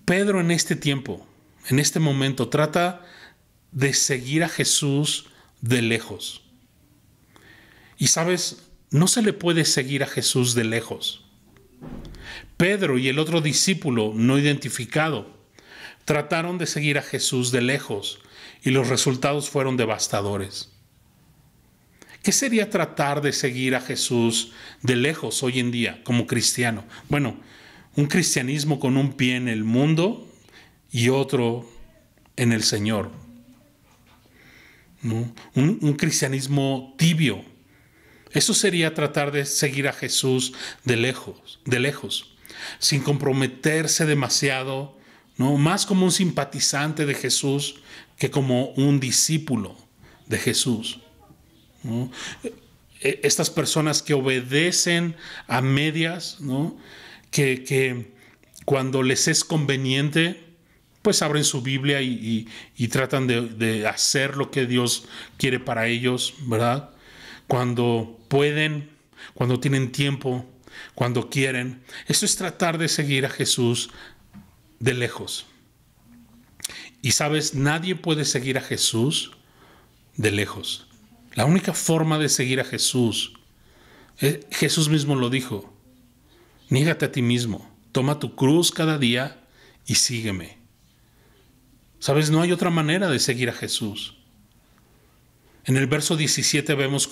[0.04, 1.26] Pedro en este tiempo,
[1.68, 3.04] en este momento, trata
[3.72, 5.26] de seguir a Jesús
[5.60, 6.42] de lejos.
[7.98, 11.24] Y sabes, no se le puede seguir a Jesús de lejos.
[12.58, 15.38] Pedro y el otro discípulo no identificado
[16.04, 18.18] trataron de seguir a Jesús de lejos
[18.62, 20.72] y los resultados fueron devastadores.
[22.22, 26.84] ¿Qué sería tratar de seguir a Jesús de lejos hoy en día como cristiano?
[27.08, 27.38] Bueno,
[27.94, 30.28] un cristianismo con un pie en el mundo
[30.90, 31.70] y otro
[32.36, 33.12] en el Señor.
[35.04, 37.44] Un, un cristianismo tibio,
[38.32, 42.34] eso sería tratar de seguir a Jesús de lejos, de lejos,
[42.78, 44.98] sin comprometerse demasiado,
[45.36, 47.76] no más como un simpatizante de Jesús
[48.18, 49.76] que como un discípulo
[50.26, 51.00] de Jesús.
[53.00, 55.16] E, estas personas que obedecen
[55.46, 56.76] a medias, ¿no?
[57.30, 58.12] que,
[58.64, 60.44] cuando les es conveniente,
[61.02, 62.46] pues abren su Biblia y,
[62.90, 65.06] tratan de, de, hacer lo que Dios
[65.38, 66.90] quiere para ellos, ¿verdad?
[67.46, 68.90] Cuando pueden,
[69.34, 70.44] cuando tienen tiempo,
[70.94, 71.82] cuando quieren.
[72.06, 73.90] Eso es tratar de seguir a Jesús
[74.80, 75.46] de lejos.
[77.02, 79.32] Y sabes, nadie puede seguir a Jesús
[80.16, 80.86] de lejos.
[81.34, 83.34] La única forma de seguir a Jesús,
[84.20, 85.72] eh, Jesús mismo lo dijo,
[86.68, 89.40] niégate a ti mismo, toma tu cruz cada día
[89.86, 90.58] y sígueme.
[92.00, 94.16] Sabes, no hay otra manera de seguir a Jesús.
[95.64, 97.06] En el verso 17 vemos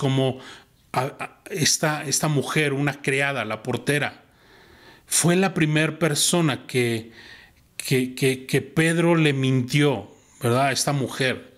[1.49, 4.23] esta, esta mujer, una criada, la portera,
[5.05, 7.11] fue la primera persona que,
[7.77, 10.67] que, que, Pedro le mintió, ¿verdad?
[10.67, 11.57] A esta mujer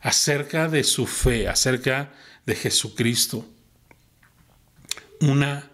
[0.00, 2.12] acerca de su fe, acerca
[2.46, 3.44] de Jesucristo.
[5.20, 5.70] Una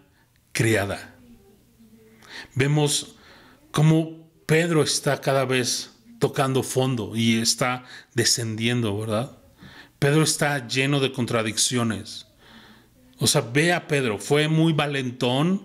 [0.51, 1.15] criada.
[2.55, 3.15] Vemos
[3.71, 9.37] cómo Pedro está cada vez tocando fondo y está descendiendo, ¿verdad?
[9.99, 12.27] Pedro está lleno de contradicciones.
[13.23, 15.61] O sea, ve a Pedro, fue muy valentón,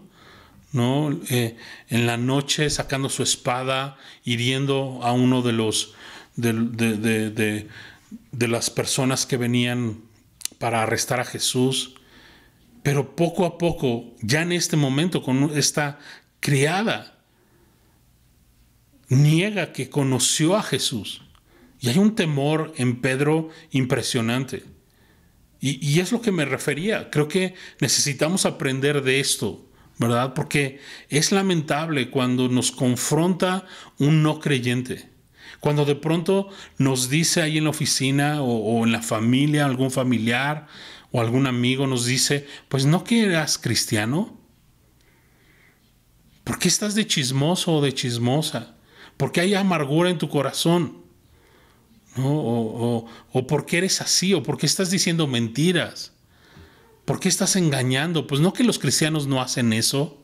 [0.71, 1.11] ¿no?
[1.29, 1.57] Eh,
[1.89, 5.93] en la noche sacando su espada, hiriendo a uno de los
[6.37, 6.53] de,
[8.31, 10.03] de, las personas que venían
[10.61, 11.97] para arrestar a Jesús.
[12.85, 15.99] Pero poco a poco, ya en este momento, con esta
[16.39, 17.19] criada,
[19.09, 21.23] niega que conoció a Jesús.
[21.81, 24.78] Y hay un temor en Pedro impresionante.
[25.61, 27.11] Y, es lo que me refería.
[27.11, 29.67] Creo que necesitamos aprender de esto,
[29.99, 30.33] ¿verdad?
[30.35, 33.67] Porque es lamentable cuando nos confronta
[33.99, 35.11] un no creyente.
[35.59, 40.69] Cuando de pronto nos dice ahí en la oficina o, en la familia, algún familiar
[41.11, 44.39] o algún amigo nos dice, pues no que eras cristiano.
[46.45, 48.77] ¿Por qué estás de chismoso o de chismosa?
[49.17, 51.08] ¿Por qué hay amargura en tu corazón?
[52.19, 56.13] O, o, por qué eres así, o por qué estás diciendo mentiras,
[57.05, 58.27] por qué estás engañando.
[58.27, 60.23] Pues no que los cristianos no hacen eso,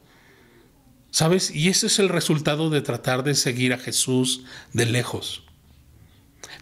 [1.11, 1.51] ¿sabes?
[1.51, 5.45] Y ese es el resultado de tratar de seguir a Jesús de lejos.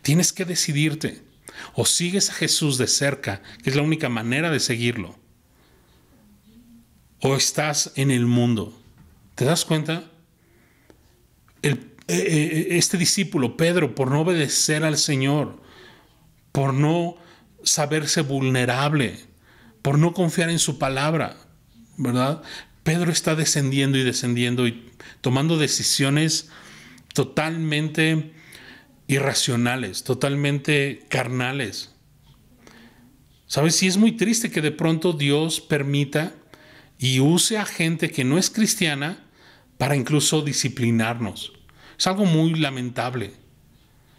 [0.03, 1.23] Tienes que decidirte,
[1.75, 5.16] o sigues a Jesús de cerca, que es la única manera de seguirlo,
[7.21, 8.77] o estás en el mundo.
[9.35, 10.11] ¿Te das cuenta?
[11.62, 15.62] El este discípulo, Pedro, por no obedecer al Señor,
[16.51, 17.17] por no
[17.62, 19.19] saberse vulnerable,
[19.83, 21.37] por no confiar en su palabra,
[21.97, 22.43] ¿verdad?
[22.83, 26.51] Pedro está descendiendo y descendiendo y tomando decisiones
[27.15, 28.33] totalmente
[29.07, 31.95] irracionales, totalmente carnales.
[33.47, 33.77] ¿Sabes?
[33.77, 36.35] Si es muy triste que de pronto Dios permita
[36.99, 39.27] y use a gente que no es cristiana
[39.77, 41.53] para incluso disciplinarnos.
[42.03, 43.31] Es algo muy lamentable.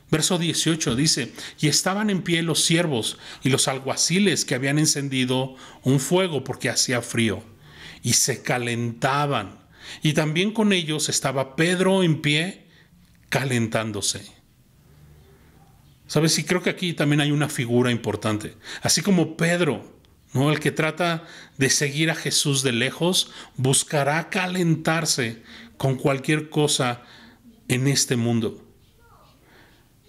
[0.10, 5.58] Verso 18 dice, y estaban en pie los siervos y los alguaciles que habían encendido
[5.84, 7.44] un fuego porque hacía frío,
[8.02, 9.60] y se calentaban.
[10.02, 12.68] Y también con ellos estaba Pedro en pie
[13.28, 14.32] calentándose.
[16.08, 16.40] ¿Sabes?
[16.40, 18.56] Y creo que aquí también hay una figura importante.
[18.82, 20.00] Así como Pedro,
[20.32, 20.54] ¿no?
[20.54, 21.26] el que trata
[21.58, 25.44] de seguir a Jesús de lejos, buscará calentarse
[25.76, 27.02] con cualquier cosa
[27.68, 28.64] en este mundo.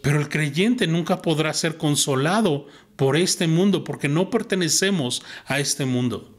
[0.02, 5.86] Pero el creyente nunca podrá ser consolado por este mundo porque no pertenecemos a este
[5.86, 6.36] mundo.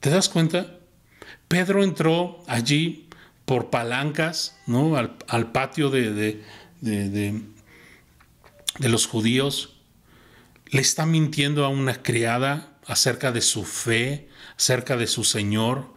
[0.00, 0.78] ¿Te das cuenta?
[1.48, 3.08] Pedro entró allí
[3.44, 4.96] por palancas, ¿no?
[4.96, 6.44] Al, patio de, de,
[6.80, 7.42] de,
[8.78, 9.76] de los judíos.
[10.66, 15.92] Le está mintiendo a una criada acerca de su fe, acerca de su Señor.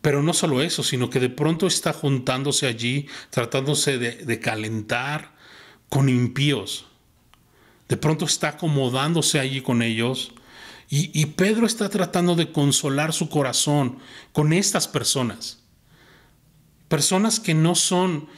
[0.00, 5.34] Pero no solo eso, sino que de pronto está juntándose allí, tratándose de, calentar
[5.88, 6.86] con impíos.
[7.88, 10.32] De pronto está acomodándose allí con ellos.
[10.88, 13.98] Y, Pedro está tratando de consolar su corazón
[14.32, 15.62] con estas personas.
[16.88, 18.28] Personas que no son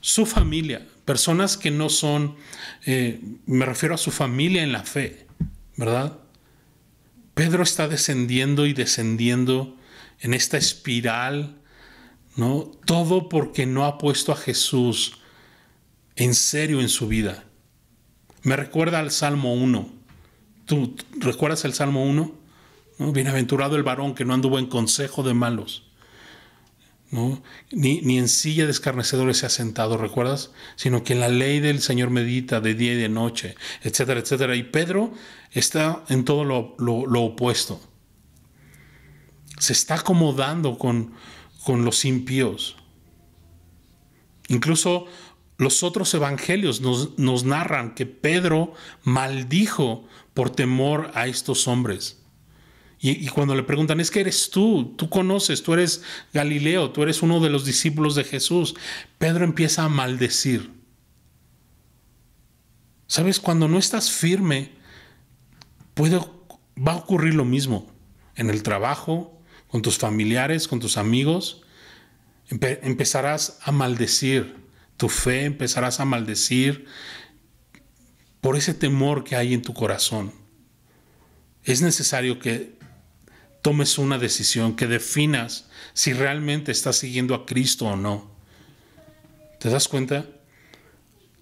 [0.00, 2.36] su familia, personas que no son,
[2.84, 5.26] eh, me refiero a su familia en la fe,
[5.76, 6.18] ¿verdad?
[7.32, 9.78] Pedro está descendiendo y descendiendo
[10.20, 11.56] en esta espiral,
[12.36, 12.70] ¿no?
[12.86, 15.18] Todo porque no ha puesto a Jesús
[16.16, 17.44] en serio en su vida.
[18.42, 19.88] Me recuerda al Salmo 1.
[20.66, 22.32] ¿Tú recuerdas el Salmo 1?
[23.12, 25.90] Bienaventurado el varón que no anduvo en consejo de malos.
[27.10, 27.42] ¿no?
[27.70, 30.50] Ni, ni, en silla de escarnecedores se ha sentado, ¿recuerdas?
[30.74, 34.56] Sino que en la ley del Señor medita de día y de noche, etcétera, etcétera.
[34.56, 35.12] Y Pedro
[35.52, 37.80] está en todo lo, lo opuesto
[39.64, 41.14] se está acomodando con,
[41.64, 42.76] con los impíos.
[44.48, 45.06] Incluso
[45.56, 52.20] los otros evangelios nos, nos, narran que Pedro maldijo por temor a estos hombres.
[53.00, 57.20] Y, cuando le preguntan, es que eres tú, tú conoces, tú eres Galileo, tú eres
[57.20, 58.74] uno de los discípulos de Jesús,
[59.18, 60.70] Pedro empieza a maldecir.
[63.06, 63.40] ¿Sabes?
[63.40, 64.72] Cuando no estás firme,
[65.92, 66.18] puede,
[66.78, 67.92] va a ocurrir lo mismo
[68.36, 69.33] en el trabajo,
[69.74, 71.62] con tus familiares, con tus amigos,
[72.48, 74.54] empezarás a maldecir
[74.96, 76.86] tu fe, empezarás a maldecir
[78.40, 80.32] por ese temor que hay en tu corazón.
[81.64, 82.78] Es necesario que
[83.62, 88.30] tomes una decisión, que definas si realmente estás siguiendo a Cristo o no.
[89.58, 90.24] ¿Te das cuenta?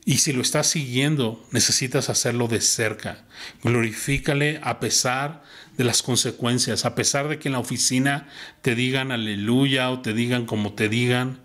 [0.05, 3.25] Y si lo estás siguiendo, necesitas hacerlo de cerca.
[3.63, 5.45] Glorifícale a pesar
[5.77, 8.29] de las consecuencias, a pesar de que en la oficina
[8.63, 11.41] te digan aleluya o te digan como te digan.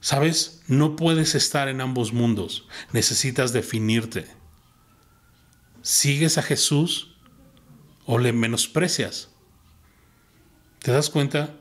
[0.00, 0.62] ¿Sabes?
[0.68, 2.68] No puedes estar en ambos mundos.
[2.92, 4.26] Necesitas definirte.
[5.82, 7.16] ¿Sigues a Jesús
[8.06, 9.30] o le menosprecias?
[10.78, 11.56] ¿Te das cuenta?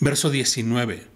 [0.00, 1.06] Verso 19.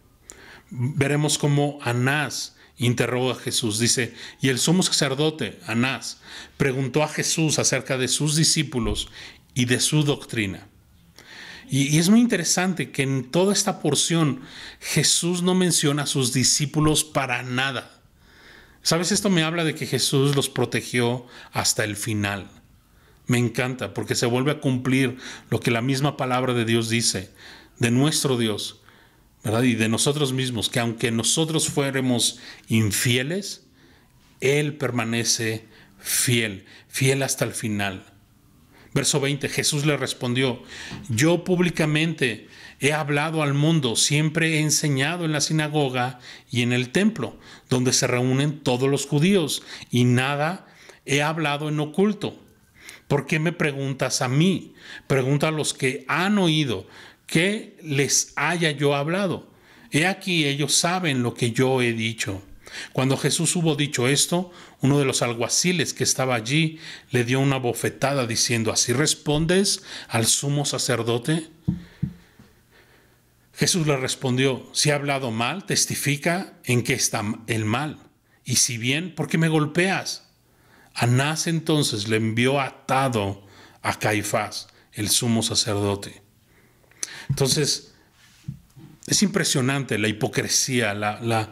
[0.70, 3.78] Veremos cómo Anás interroga a Jesús.
[3.78, 6.20] Dice, y el sumo sacerdote, Anás,
[6.56, 9.08] preguntó a Jesús acerca de sus discípulos
[9.54, 10.66] y de su doctrina.
[11.68, 14.40] Y, es muy interesante que en toda esta porción
[14.80, 17.90] Jesús no menciona a sus discípulos para nada.
[18.82, 19.12] ¿Sabes?
[19.12, 22.50] Esto me habla de que Jesús los protegió hasta el final.
[23.26, 25.16] Me encanta porque se vuelve a cumplir
[25.48, 27.32] lo que la misma palabra de Dios dice,
[27.78, 28.82] de nuestro Dios,
[29.44, 33.66] y de nosotros mismos, que aunque nosotros fuéramos infieles,
[34.40, 35.66] Él permanece
[35.98, 38.04] fiel, fiel hasta el final.
[38.94, 40.62] Verso 20, Jesús le respondió,
[41.08, 42.48] yo públicamente
[42.80, 47.92] he hablado al mundo, siempre he enseñado en la sinagoga y en el templo, donde
[47.92, 50.66] se reúnen todos los judíos, y nada
[51.04, 52.40] he hablado en oculto.
[53.08, 54.74] ¿Por qué me preguntas a mí?
[55.06, 56.86] Pregunta a los que han oído
[57.26, 59.50] que les haya yo hablado.
[59.90, 62.42] He aquí ellos saben lo que yo he dicho.
[62.92, 66.78] Cuando Jesús hubo dicho esto, uno de los alguaciles que estaba allí
[67.10, 71.48] le dio una bofetada diciendo, ¿así respondes al sumo sacerdote?
[73.54, 77.98] Jesús le respondió, si he hablado mal, testifica en que está el mal.
[78.44, 80.28] Y si bien, ¿por qué me golpeas?
[80.92, 83.46] Anás entonces le envió atado
[83.82, 86.23] a Caifás, el sumo sacerdote.
[87.28, 87.94] Entonces,
[89.06, 91.50] es impresionante la hipocresía, la,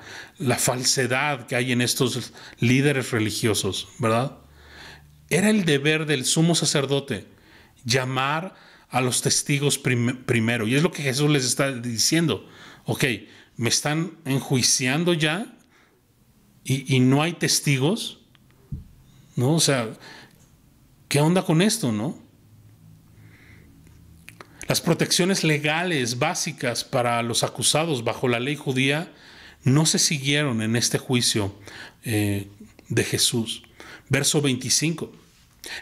[0.58, 4.38] falsedad que hay en estos líderes religiosos, ¿verdad?
[5.28, 7.26] Era el deber del sumo sacerdote
[7.84, 8.54] llamar
[8.88, 10.66] a los testigos primero.
[10.66, 12.46] Y es lo que Jesús les está diciendo.
[12.84, 13.04] Ok,
[13.56, 15.46] me están enjuiciando ya
[16.64, 18.18] y, y no hay testigos.
[19.34, 19.54] ¿No?
[19.54, 19.90] O sea,
[21.08, 22.21] ¿qué onda con esto, no?
[24.72, 29.12] Las protecciones legales básicas para los acusados bajo la ley judía
[29.64, 31.54] no se siguieron en este juicio
[32.04, 32.48] eh,
[32.88, 33.64] de Jesús.
[34.08, 35.12] Verso 25.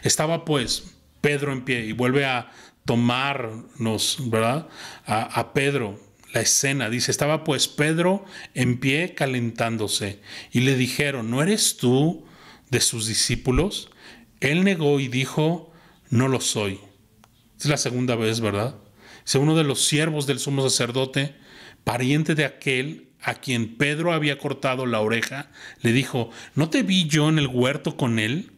[0.03, 2.51] Estaba pues Pedro en pie y vuelve a
[2.83, 4.67] tomarnos, ¿verdad?
[5.05, 5.97] A, a Pedro
[6.33, 6.89] la escena.
[6.89, 8.25] Dice, estaba pues Pedro
[8.55, 10.19] en pie calentándose
[10.51, 12.25] y le dijeron, ¿no eres tú
[12.69, 13.89] de sus discípulos?
[14.41, 15.71] Él negó y dijo,
[16.09, 16.81] no lo soy.
[17.57, 18.80] Es la segunda vez, ¿verdad?
[19.35, 21.35] Uno de los siervos del sumo sacerdote,
[21.83, 25.51] pariente de aquel a quien Pedro había cortado la oreja,
[25.81, 28.51] le dijo, ¿no te vi yo en el huerto con él?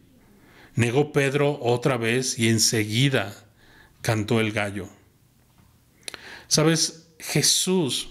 [0.74, 3.34] Negó Pedro otra vez y enseguida
[4.00, 4.88] cantó el gallo.
[6.48, 8.08] Sabes, Jesús,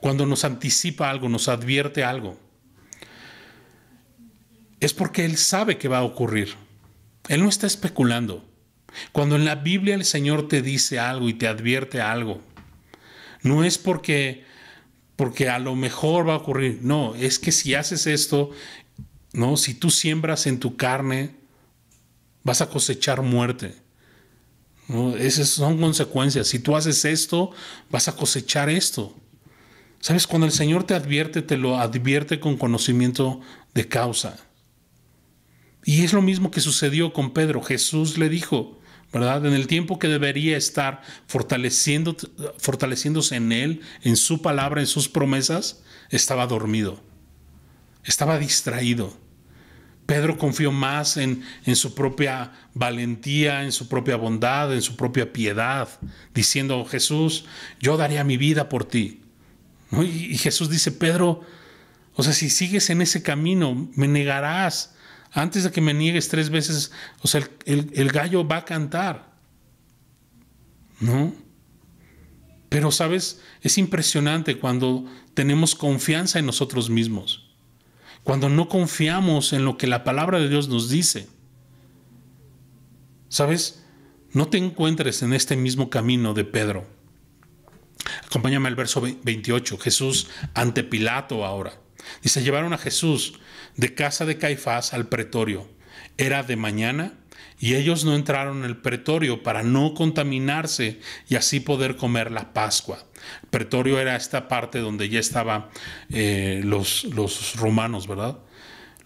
[0.00, 2.38] cuando nos anticipa algo, nos advierte algo,
[4.80, 6.54] es porque Él sabe que va a ocurrir.
[7.28, 8.44] Él no está especulando.
[9.12, 12.40] Cuando en la Biblia el Señor te dice algo y te advierte algo,
[13.42, 14.44] no es porque
[15.16, 16.80] porque a lo mejor va a ocurrir.
[16.82, 18.50] No, es que si haces esto,
[19.32, 21.36] no, si tú siembras en tu carne,
[22.42, 23.74] vas a cosechar muerte.
[25.18, 26.48] Esas son consecuencias.
[26.48, 27.52] Si tú haces esto,
[27.90, 29.14] vas a cosechar esto.
[30.00, 30.26] ¿Sabes?
[30.26, 33.40] Cuando el Señor te advierte, te lo advierte con conocimiento
[33.72, 34.36] de causa.
[35.84, 37.62] Y es lo mismo que sucedió con Pedro.
[37.62, 38.78] Jesús le dijo,
[39.14, 39.46] ¿verdad?
[39.46, 42.16] En el tiempo que debería estar fortaleciendo,
[42.58, 47.00] fortaleciéndose en Él, en su palabra, en sus promesas, estaba dormido,
[48.02, 49.16] estaba distraído.
[50.06, 55.32] Pedro confió más en, en, su propia valentía, en su propia bondad, en su propia
[55.32, 55.88] piedad,
[56.34, 57.46] diciendo, Jesús,
[57.80, 59.22] yo daría mi vida por ti.
[59.92, 61.40] Y, y Jesús dice, Pedro,
[62.14, 64.94] o sea, si sigues en ese camino, me negarás
[65.34, 69.34] antes de que me niegues tres veces, o sea, el, gallo va a cantar.
[71.00, 71.34] ¿No?
[72.68, 73.42] Pero, ¿sabes?
[73.60, 75.04] Es impresionante cuando
[75.34, 77.50] tenemos confianza en nosotros mismos.
[78.22, 81.28] Cuando no confiamos en lo que la palabra de Dios nos dice.
[83.28, 83.84] ¿Sabes?
[84.32, 86.86] No te encuentres en este mismo camino de Pedro.
[88.26, 89.78] Acompáñame al verso 28.
[89.78, 91.80] Jesús ante Pilato ahora.
[92.22, 93.40] Dice, llevaron a Jesús
[93.76, 95.68] de casa de Caifás al pretorio.
[96.16, 97.14] Era de mañana
[97.58, 102.52] y ellos no entraron en el pretorio para no contaminarse y así poder comer la
[102.52, 103.06] Pascua.
[103.42, 105.66] El pretorio era esta parte donde ya estaban
[106.10, 108.38] eh, los, los romanos, ¿verdad?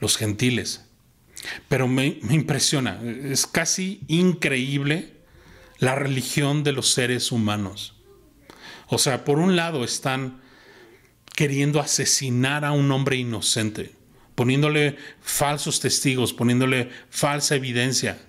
[0.00, 0.84] Los gentiles.
[1.68, 5.14] Pero me, me impresiona, es casi increíble
[5.78, 7.94] la religión de los seres humanos.
[8.88, 10.40] O sea, por un lado están
[11.34, 13.92] queriendo asesinar a un hombre inocente,
[14.38, 18.20] poniéndole falsos testigos, poniéndole falsa evidencia.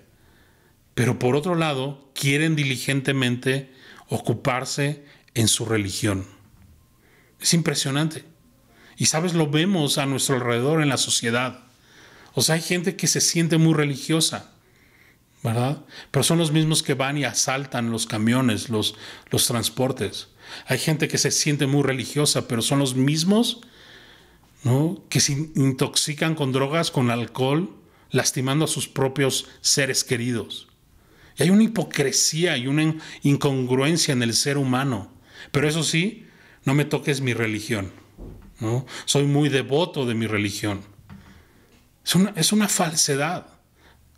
[0.96, 3.72] Pero por otro lado, quieren diligentemente
[4.08, 5.04] ocuparse
[5.34, 6.26] en su religión.
[7.40, 8.24] Es impresionante.
[8.96, 11.60] Y sabes, lo vemos a nuestro alrededor en la sociedad.
[12.34, 14.50] O sea, hay gente que se siente muy religiosa,
[15.44, 15.84] ¿verdad?
[16.10, 18.96] Pero son los mismos que van y asaltan los camiones, los,
[19.30, 20.26] los transportes.
[20.66, 23.60] Hay gente que se siente muy religiosa, pero son los mismos
[25.08, 27.70] que se intoxican con drogas, con alcohol,
[28.10, 30.68] lastimando a sus propios seres queridos.
[31.38, 35.12] Y hay una hipocresía y una incongruencia en el ser humano.
[35.52, 36.26] Pero eso sí,
[36.64, 37.92] no me toques mi religión.
[39.06, 40.82] Soy muy devoto de mi religión.
[42.04, 43.46] Es una, es una falsedad.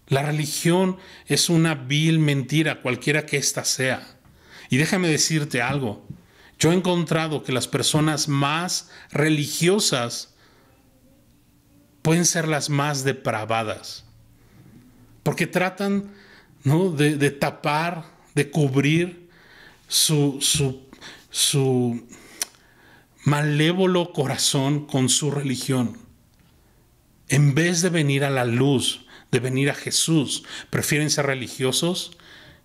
[0.08, 4.18] La religión es una vil mentira, cualquiera que ésta sea.
[4.68, 6.06] Y déjame decirte algo.
[6.58, 10.31] Yo he encontrado que las personas más religiosas
[12.02, 14.04] pueden ser las más depravadas,
[15.22, 16.10] porque tratan
[16.64, 19.28] de, tapar, de cubrir
[19.88, 20.82] su, su,
[21.30, 22.06] su
[23.24, 25.98] malévolo corazón con su religión.
[27.28, 32.16] En vez de venir a la luz, de venir a Jesús, prefieren ser religiosos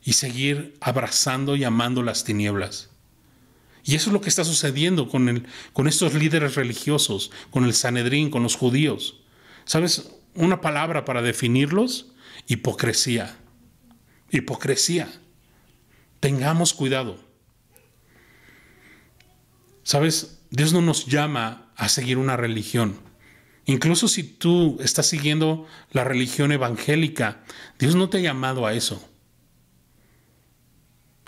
[0.03, 2.89] y seguir abrazando y amando las tinieblas.
[3.83, 7.73] Y eso es lo que está sucediendo con, el, con estos líderes religiosos, con el
[7.73, 9.21] Sanedrín, con los judíos.
[9.67, 10.09] ¿Sabes?
[10.33, 12.13] Una palabra para definirlos,
[12.47, 13.35] hipocresía.
[14.31, 15.09] Hipocresía.
[16.21, 17.19] Tengamos cuidado.
[19.83, 20.39] ¿Sabes?
[20.49, 22.99] Dios no nos llama a seguir una religión.
[23.65, 27.43] Incluso si tú estás siguiendo la religión evangélica,
[27.77, 29.09] Dios no te ha llamado a eso.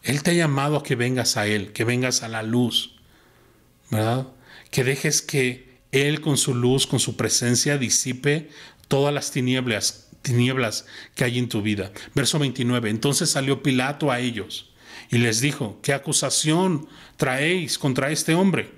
[0.01, 2.95] Él te ha llamado a que vengas a Él, que vengas a la luz,
[3.91, 4.29] ¿verdad?
[4.71, 8.49] Que dejes que Él con su luz, con su presencia, disipe
[8.87, 10.85] todas las tinieblas, tinieblas
[11.15, 11.91] que hay en tu vida.
[12.15, 12.89] Verso 29.
[12.89, 14.71] Entonces salió Pilato a ellos
[15.09, 16.87] y les dijo, ¿qué acusación
[17.17, 18.71] traéis contra este hombre?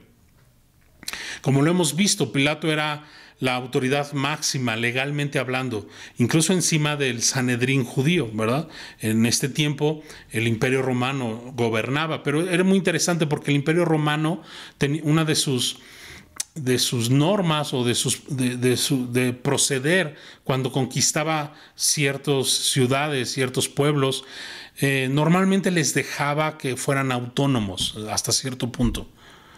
[1.42, 3.06] Como lo hemos visto, Pilato era
[3.40, 5.90] la autoridad máxima legalmente hablando,
[6.20, 8.70] incluso encima del Sanedrín judío, ¿verdad?
[9.00, 14.44] En este tiempo el imperio romano gobernaba, pero era muy interesante porque el imperio romano
[14.78, 15.80] tenía una de sus
[16.56, 24.26] de sus normas o de, sus, de, de proceder cuando conquistaba ciertas ciudades, ciertos pueblos,
[24.80, 29.08] eh, normalmente les dejaba que fueran autónomos hasta cierto punto.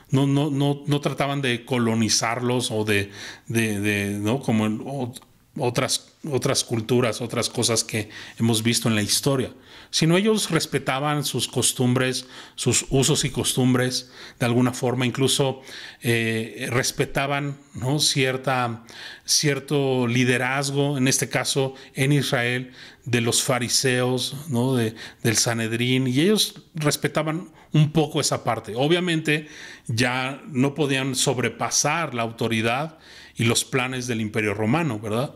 [0.10, 3.12] No, no, no, no trataban de colonizarlos o de,
[3.48, 4.40] de, ¿no?
[4.40, 5.14] Como
[5.58, 9.54] otras, otras culturas, otras cosas que hemos visto en la historia,
[9.92, 12.26] sino ellos respetaban sus costumbres,
[12.56, 15.62] sus usos y costumbres de alguna forma, incluso
[16.02, 18.00] eh, respetaban ¿no?
[18.00, 18.84] Cierta,
[19.26, 22.72] cierto liderazgo, en este caso en Israel,
[23.06, 28.74] de los fariseos, de, del Sanedrín, y ellos respetaban un poco esa parte.
[28.76, 29.48] Obviamente
[29.88, 33.00] ya no podían sobrepasar la autoridad
[33.36, 35.36] y los planes del imperio romano, ¿verdad?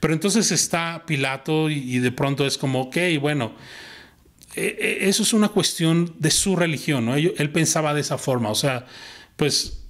[0.00, 3.54] Pero entonces está Pilato y, de pronto es como, ok, bueno,
[4.54, 7.14] e, e, eso es una cuestión de su religión, ¿no?
[7.14, 8.86] Él, pensaba de esa forma, o sea,
[9.36, 9.84] pues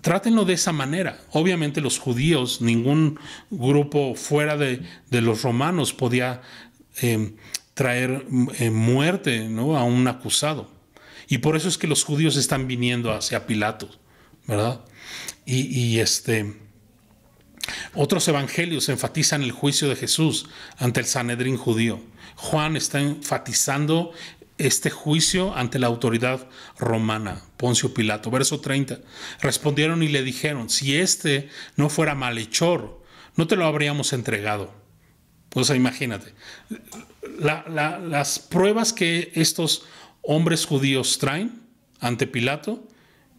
[0.00, 1.18] trátenlo de esa manera.
[1.32, 3.18] Obviamente los judíos, ningún
[3.50, 6.42] grupo fuera de, los romanos podía
[6.98, 7.36] em,
[7.74, 8.26] traer
[8.58, 9.76] eh, muerte ¿no?
[9.76, 10.70] a un acusado.
[11.26, 13.88] Y por eso es que los judíos están viniendo hacia Pilato,
[14.46, 14.84] ¿verdad?
[15.46, 16.54] Y este,
[17.94, 20.46] otros evangelios enfatizan el juicio de Jesús
[20.78, 22.00] ante el Sanedrín judío.
[22.36, 24.12] Juan está enfatizando
[24.58, 26.48] este juicio ante la autoridad
[26.78, 28.30] romana, Poncio Pilato.
[28.30, 29.00] Verso 30.
[29.40, 33.02] Respondieron y le dijeron, si este no fuera malhechor,
[33.36, 34.72] no te lo habríamos entregado.
[35.48, 36.34] Pues imagínate,
[37.38, 39.84] las pruebas que estos
[40.22, 41.62] hombres judíos traen
[42.00, 42.86] ante Pilato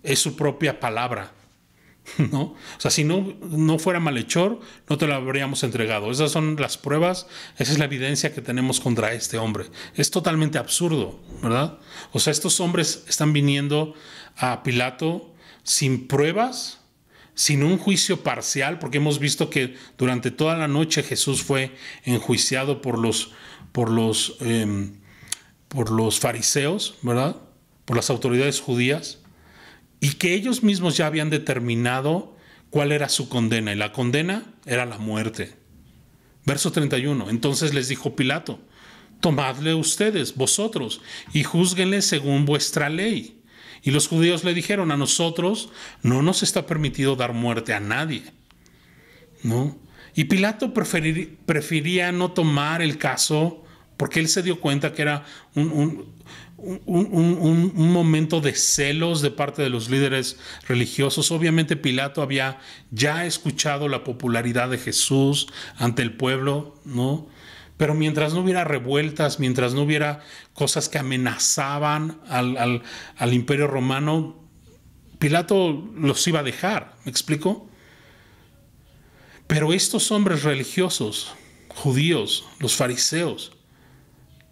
[0.04, 1.34] es su propia palabra.
[2.32, 2.42] ¿no?
[2.42, 6.12] O sea, si no, no fuera malhechor, no te lo habríamos entregado.
[6.12, 7.28] Esas son las pruebas,
[7.58, 9.66] esa es la evidencia que tenemos contra este hombre.
[9.96, 11.80] Es totalmente absurdo, ¿verdad?
[12.12, 13.94] O sea, estos hombres están viniendo
[14.38, 15.34] a Pilato
[15.64, 16.82] sin pruebas,
[17.34, 22.82] sin un juicio parcial, porque hemos visto que durante toda la noche Jesús fue enjuiciado
[22.82, 23.32] por los,
[23.72, 25.00] por los, em,
[25.68, 27.38] por los fariseos, ¿verdad?
[27.84, 29.20] Por las autoridades judías
[30.00, 32.36] y que ellos mismos ya habían determinado
[32.70, 35.54] cuál era su condena, y la condena era la muerte.
[36.46, 37.30] Verso 31.
[37.30, 38.60] Entonces les dijo Pilato,
[39.20, 41.02] tomadle ustedes, vosotros,
[41.34, 43.42] y juzguenle según vuestra ley.
[43.82, 45.70] Y los judíos le dijeron, a nosotros
[46.02, 48.24] no nos está permitido dar muerte a nadie.
[49.44, 49.78] ¿No?
[50.16, 53.64] Y Pilato prefería no tomar el caso
[53.98, 55.26] porque él se dio cuenta que era
[55.56, 56.06] un,
[56.58, 60.38] momento de celos de parte de los líderes
[60.68, 61.32] religiosos.
[61.32, 62.60] Obviamente Pilato había
[62.92, 65.48] ya escuchado la popularidad de Jesús
[65.78, 67.28] ante el pueblo, ¿no?
[67.78, 70.22] Pero mientras no hubiera revueltas, mientras no hubiera
[70.54, 72.82] cosas que amenazaban al,
[73.18, 74.42] al imperio romano,
[75.20, 77.70] Pilato los iba a dejar, ¿me explico?
[79.48, 81.34] Pero estos hombres religiosos,
[81.68, 83.52] judíos, los fariseos,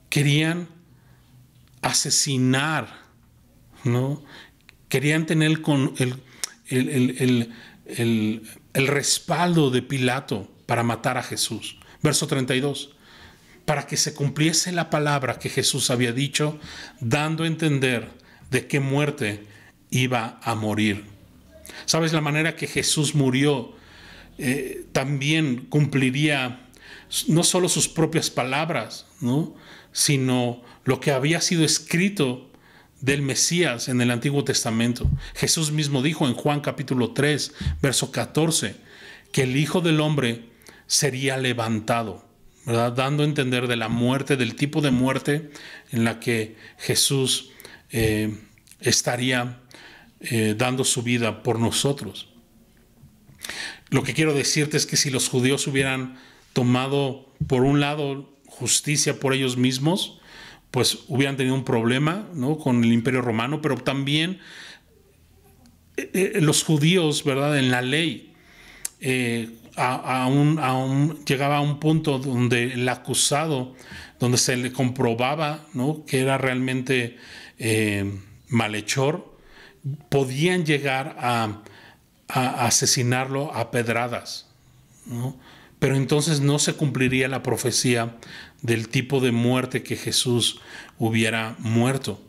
[0.10, 0.68] querían
[1.84, 2.88] asesinar,
[3.84, 4.23] ¿no?
[4.89, 6.21] Querían tener con el,
[7.86, 11.77] el, respaldo de Pilato para matar a Jesús.
[12.01, 12.95] Verso 32.
[13.65, 16.59] Para que se cumpliese la palabra que Jesús había dicho,
[16.99, 18.09] dando a entender
[18.49, 19.45] de qué muerte
[19.89, 21.05] iba a morir.
[21.86, 23.75] ¿Sabes la manera que Jesús murió?
[24.38, 26.67] Eh, también cumpliría
[27.27, 29.55] no solo sus propias palabras, ¿no?
[29.91, 32.49] sino lo que había sido escrito
[33.01, 35.09] del Mesías en el Antiguo Testamento.
[35.35, 38.75] Jesús mismo dijo en Juan capítulo 3, verso 14,
[39.31, 40.45] que el Hijo del Hombre
[40.87, 42.25] sería levantado,
[42.65, 42.93] ¿verdad?
[42.93, 45.51] dando a entender de la muerte, del tipo de muerte
[45.91, 47.51] en la que Jesús
[47.91, 48.37] eh,
[48.79, 49.59] estaría
[50.21, 52.29] eh, dando su vida por nosotros.
[53.89, 56.17] Lo que quiero decirte es que si los judíos hubieran
[56.54, 60.20] tomado por un lado justicia por ellos mismos,
[60.72, 62.58] pues hubieran tenido un problema ¿no?
[62.58, 64.39] con el imperio romano, pero también
[65.97, 67.58] eh, eh, los judíos, ¿verdad?
[67.58, 68.34] En la ley,
[69.01, 69.49] eh,
[71.26, 73.76] llegaba a un punto donde el acusado,
[74.20, 76.06] donde se le comprobaba ¿no?
[76.06, 77.18] que era realmente
[78.49, 79.38] malhechor,
[80.10, 81.62] podían llegar a,
[82.28, 84.47] a asesinarlo a pedradas.
[85.06, 85.38] ¿no?
[85.84, 88.15] Pero entonces no se cumpliría la profecía
[88.61, 90.61] del tipo de muerte que Jesús
[90.97, 92.21] hubiera muerto.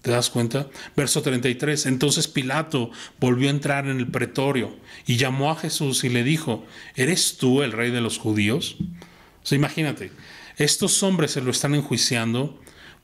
[0.00, 0.70] ¿Te das cuenta?
[0.96, 1.84] Verso 33.
[1.84, 4.74] Entonces Pilato volvió a entrar en el pretorio
[5.06, 6.64] y llamó a Jesús y le dijo,
[6.96, 8.78] ¿eres tú el rey de los judíos?
[8.80, 10.10] O sea, imagínate,
[10.56, 12.58] estos hombres se lo están enjuiciando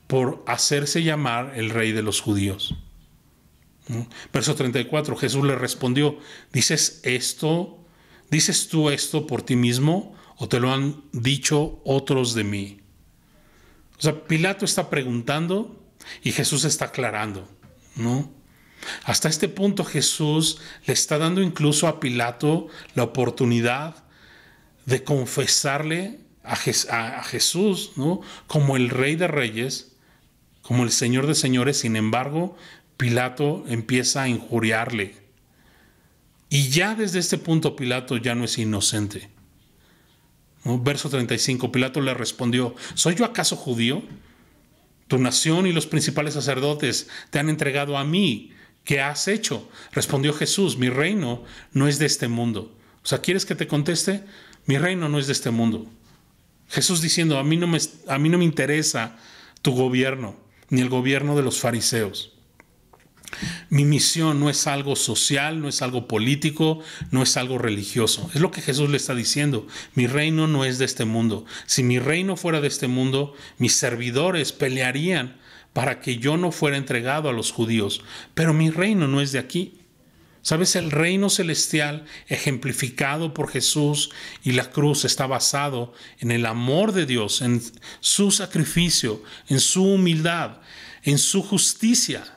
[0.07, 2.73] por hacerse llamar el rey de los judíos.
[4.33, 5.15] Verso 34.
[5.15, 6.17] Jesús le respondió,
[6.51, 7.84] ¿dices esto
[8.29, 12.79] ¿Dices tú esto por ti mismo o te lo han dicho otros de mí?
[13.97, 15.81] O sea, Pilato está preguntando
[16.23, 17.47] y Jesús está aclarando,
[17.95, 18.31] ¿no?
[19.03, 24.03] Hasta este punto Jesús le está dando incluso a Pilato la oportunidad
[24.85, 26.55] de confesarle a,
[27.23, 28.21] Jesús ¿no?
[28.47, 29.95] como el rey de reyes,
[30.61, 31.79] como el señor de señores.
[31.79, 32.55] Sin embargo,
[32.97, 35.24] Pilato empieza a injuriarle.
[36.49, 39.29] Y ya desde este punto Pilato ya no es inocente.
[40.63, 44.01] Verso 35, Pilato le respondió, ¿soy yo acaso judío?
[45.07, 48.51] Tu nación y los principales sacerdotes te han entregado a mí.
[48.83, 49.69] ¿Qué has hecho?
[49.91, 52.75] Respondió Jesús, mi reino no es de este mundo.
[53.03, 54.23] O sea, ¿quieres que te conteste?
[54.65, 55.85] Mi reino no es de este mundo.
[56.69, 57.77] Jesús diciendo, a mí no me,
[58.07, 59.17] a mí no me interesa
[59.61, 60.35] tu gobierno,
[60.69, 62.34] ni el gobierno de los fariseos.
[63.69, 66.79] Mi misión no es algo social, no es algo político,
[67.11, 68.29] no es algo religioso.
[68.33, 69.67] Es lo que Jesús le está diciendo.
[69.93, 71.45] Mi reino no es de este mundo.
[71.65, 75.37] Si mi reino fuera de este mundo, mis servidores pelearían
[75.73, 78.01] para que yo no fuera entregado a los judíos.
[78.33, 79.79] Pero mi reino no es de aquí.
[80.41, 84.11] Sabes, el reino celestial ejemplificado por Jesús
[84.43, 87.63] y la cruz está basado en el amor de Dios, en
[87.99, 90.59] su sacrificio, en su humildad,
[91.01, 92.34] en su justicia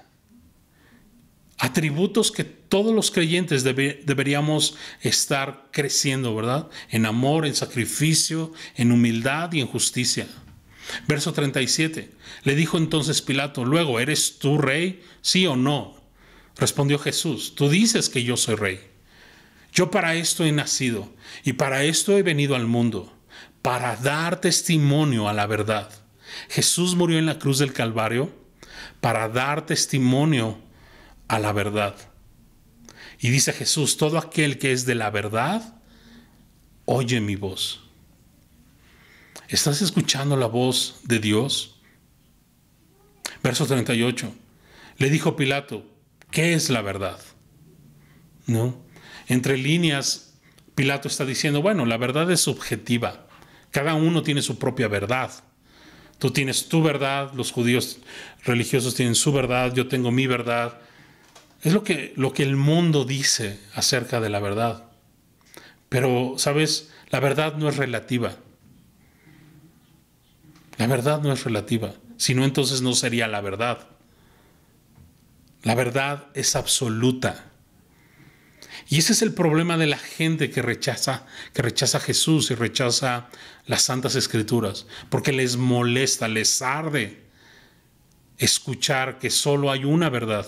[1.59, 6.69] atributos que todos los creyentes deberíamos estar creciendo, ¿verdad?
[6.91, 10.29] En amor, en sacrificio, en humildad y en justicia.
[11.07, 12.11] Verso 37.
[12.45, 15.03] Le dijo entonces Pilato, luego, ¿eres tú rey?
[15.21, 15.97] ¿Sí o no?
[16.57, 18.81] Respondió Jesús, tú dices que yo soy rey.
[19.73, 21.13] Yo para esto he nacido
[21.45, 23.13] y para esto he venido al mundo,
[23.63, 25.91] para dar testimonio a la verdad.
[26.49, 28.33] Jesús murió en la cruz del Calvario
[29.01, 30.59] para dar testimonio
[31.29, 31.95] a la verdad.
[33.21, 35.81] Y dice Jesús, todo aquel que es de la verdad,
[36.85, 37.81] oye mi voz.
[39.49, 41.81] ¿Estás escuchando la voz de Dios?
[43.43, 44.33] Verso 38.
[44.99, 45.87] Le dijo Pilato,
[46.31, 47.19] ¿qué es la verdad?
[48.47, 48.85] ¿No?
[49.27, 50.35] Entre líneas,
[50.75, 53.27] Pilato está diciendo, bueno, la verdad es subjetiva.
[53.71, 55.31] Cada uno tiene su propia verdad.
[56.19, 57.99] Tú tienes tu verdad, los judíos
[58.45, 60.81] religiosos tienen su verdad, yo tengo mi verdad,
[61.63, 64.85] es lo que, lo que el mundo dice acerca de la verdad.
[65.89, 66.91] Pero, ¿sabes?
[67.11, 68.37] La verdad no es relativa.
[70.77, 71.95] La verdad no es relativa.
[72.17, 73.89] Si no, entonces no sería la verdad.
[75.63, 77.45] La verdad es absoluta.
[78.89, 82.55] Y ese es el problema de la gente que rechaza, que rechaza a Jesús y
[82.55, 83.29] rechaza
[83.67, 87.27] las santas escrituras, porque les molesta, les arde
[88.39, 90.47] escuchar que solo hay una verdad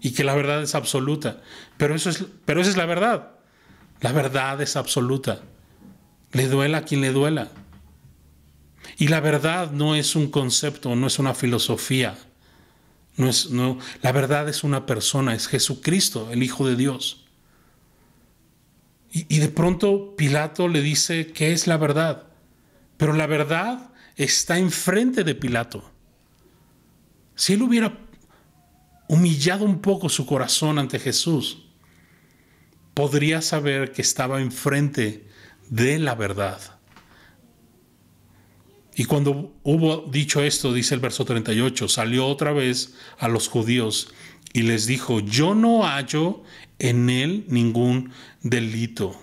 [0.00, 1.42] y que la verdad es absoluta.
[1.76, 3.32] Pero, eso es, pero esa es la verdad.
[4.00, 5.42] La verdad es absoluta.
[6.32, 7.48] Le duela a quien le duela.
[8.96, 12.16] Y la verdad no es un concepto, no es una filosofía.
[13.16, 17.26] No es, no, la verdad es una persona, es Jesucristo, el Hijo de Dios.
[19.12, 22.24] Y, y de pronto Pilato le dice que es la verdad.
[22.96, 25.90] Pero la verdad está enfrente de Pilato.
[27.34, 27.98] Si él hubiera
[29.10, 31.64] humillado un poco su corazón ante Jesús,
[32.94, 35.26] podría saber que estaba enfrente
[35.68, 36.60] de la verdad.
[38.94, 44.14] Y cuando hubo dicho esto, dice el verso 38, salió otra vez a los judíos
[44.52, 46.44] y les dijo, yo no hallo
[46.78, 49.20] en él ningún delito.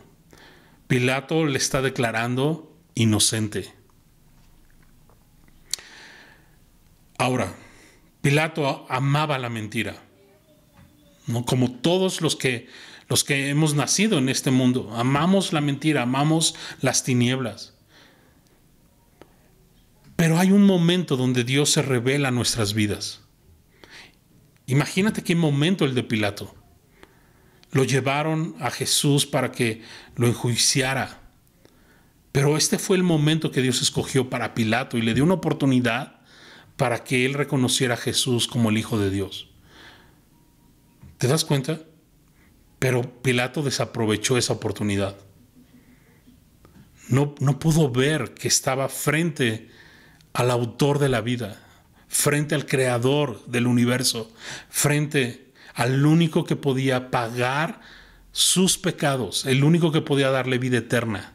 [0.90, 3.74] Pilato le está declarando inocente.
[7.18, 7.56] Ahora,
[8.22, 9.96] Pilato amaba la mentira,
[11.46, 12.68] como todos los que,
[13.08, 14.92] los que hemos nacido en este mundo.
[14.96, 17.74] Amamos la mentira, amamos las tinieblas.
[20.16, 23.22] Pero hay un momento donde Dios se revela a nuestras vidas.
[24.66, 26.54] Imagínate qué momento el de Pilato.
[27.72, 29.84] Lo llevaron a Jesús para que
[30.16, 31.22] lo enjuiciara.
[32.32, 36.17] Pero este fue el momento que Dios escogió para Pilato y le dio una oportunidad
[36.78, 39.50] para que él reconociera a Jesús como el Hijo de Dios.
[41.18, 41.82] ¿Te das cuenta?
[42.80, 45.18] Pero Pilato desaprovechó esa oportunidad.
[47.10, 49.70] No, no pudo ver que estaba frente
[50.34, 51.60] al autor de la vida,
[52.08, 54.32] frente al creador del universo,
[54.70, 57.82] frente al único que podía pagar
[58.32, 61.34] sus pecados, el único que podía darle vida eterna.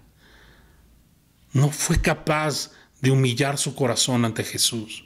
[1.52, 2.70] No fue capaz
[3.00, 5.04] de humillar su corazón ante Jesús.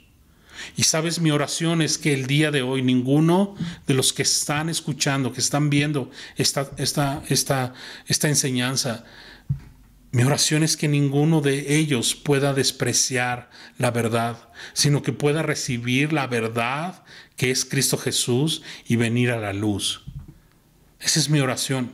[0.75, 3.55] Y sabes, mi oración es que el día de hoy ninguno
[3.85, 7.73] de los que están escuchando, que están viendo esta, esta, esta,
[8.07, 9.05] esta enseñanza,
[10.11, 16.13] Mi oración es que ninguno de ellos pueda despreciar la verdad, sino que pueda recibir
[16.13, 17.03] la verdad
[17.35, 20.05] que es Cristo Jesús y venir a la luz.
[20.99, 21.91] Esa es mi oración.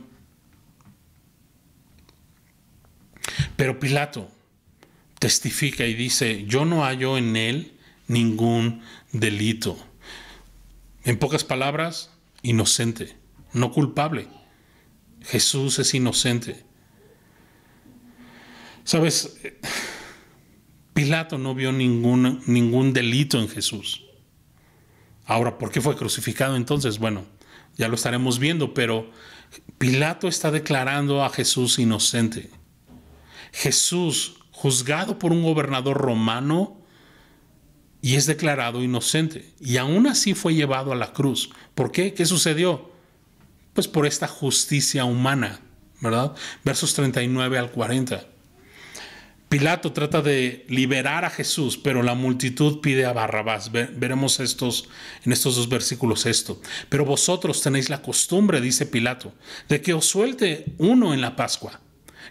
[3.56, 4.30] Pero Pilato
[5.18, 7.73] testifica y dice, yo no hallo en él
[8.06, 8.82] ningún
[9.12, 9.78] delito.
[11.04, 12.10] En pocas palabras,
[12.42, 13.16] inocente,
[13.52, 14.28] no culpable.
[15.22, 16.64] Jesús es inocente.
[18.84, 19.38] Sabes,
[20.92, 24.04] Pilato no vio ningún, ningún delito en Jesús.
[25.26, 26.98] Ahora, ¿por qué fue crucificado entonces?
[26.98, 27.24] Bueno,
[27.76, 29.10] ya lo estaremos viendo, pero
[29.78, 32.50] Pilato está declarando a Jesús inocente.
[33.52, 36.83] Jesús, juzgado por un gobernador romano,
[38.04, 39.46] y es declarado inocente.
[39.58, 41.48] Y aún así fue llevado a la cruz.
[41.74, 42.12] ¿Por qué?
[42.12, 42.92] ¿Qué sucedió?
[43.72, 45.60] Pues por esta justicia humana,
[46.02, 46.34] ¿verdad?
[46.66, 48.26] Versos 39 al 40.
[49.48, 53.72] Pilato trata de liberar a Jesús, pero la multitud pide a Barrabás.
[53.72, 54.86] Veremos estos,
[55.24, 56.60] en estos dos versículos esto.
[56.90, 59.32] Pero vosotros tenéis la costumbre, dice Pilato,
[59.70, 61.80] de que os suelte uno en la Pascua.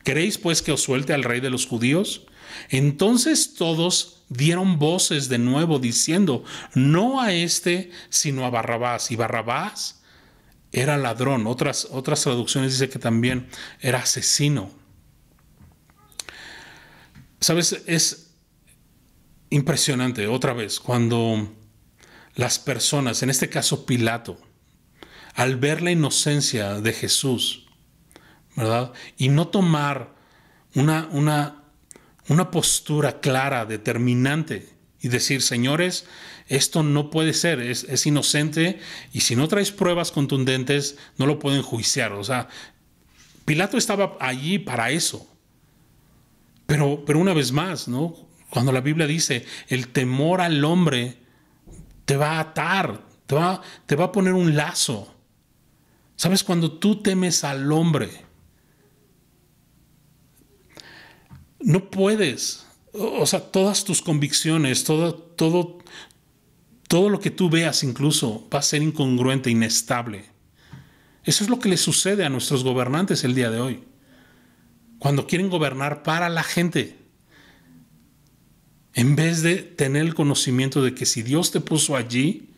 [0.04, 2.28] ¿Queréis pues que os suelte al rey de los judíos?
[2.70, 6.44] Entonces todos dieron voces de nuevo diciendo,
[6.74, 9.12] no a este, sino a Barrabás.
[9.12, 10.02] Y Barrabás
[10.72, 11.48] era ladrón.
[11.48, 13.48] Otras, otras traducciones dicen que también
[13.80, 14.72] era asesino.
[17.40, 18.32] Sabes, es
[19.50, 21.54] impresionante otra vez cuando
[22.36, 24.40] las personas, en este caso Pilato,
[25.36, 27.68] al ver la inocencia de Jesús,
[28.56, 28.94] ¿verdad?
[29.18, 30.16] Y no tomar
[30.76, 31.63] una, una,
[32.30, 34.70] una postura clara, determinante,
[35.02, 36.06] y decir, señores,
[36.48, 38.80] esto no puede ser, es, inocente,
[39.12, 42.14] y si no traes pruebas contundentes, no lo pueden juiciar.
[42.14, 42.48] O sea,
[43.46, 45.28] Pilato estaba allí para eso.
[46.66, 48.16] Pero, pero una vez más, ¿no?
[48.50, 51.18] Cuando la Biblia dice, el temor al hombre
[52.06, 55.14] te va a atar, te va, te va a poner un lazo.
[56.16, 56.44] ¿Sabes?
[56.44, 58.10] Cuando tú temes al hombre,
[61.64, 65.80] no puedes, o sea, todas tus convicciones, todo, todo,
[66.88, 70.26] todo lo que tú veas incluso va a ser incongruente, inestable.
[71.24, 73.84] Eso es lo que le sucede a nuestros gobernantes el día de hoy
[75.04, 76.98] cuando quieren gobernar para la gente.
[78.94, 82.54] En vez de tener el conocimiento de que si Dios te puso allí,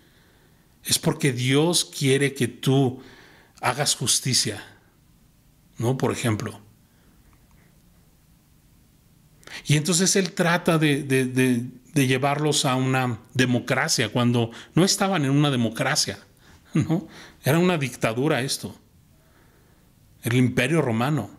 [0.84, 3.01] es porque Dios quiere que tú
[3.62, 4.64] hagas justicia.
[5.80, 5.97] ¿No?
[5.97, 6.62] Por ejemplo.
[9.66, 15.49] Y entonces Él trata de, de llevarlos a una democracia cuando no estaban en una
[15.49, 16.20] democracia.
[16.76, 17.08] ¿no?
[17.43, 18.76] Era una dictadura esto.
[20.24, 21.30] El imperio romano.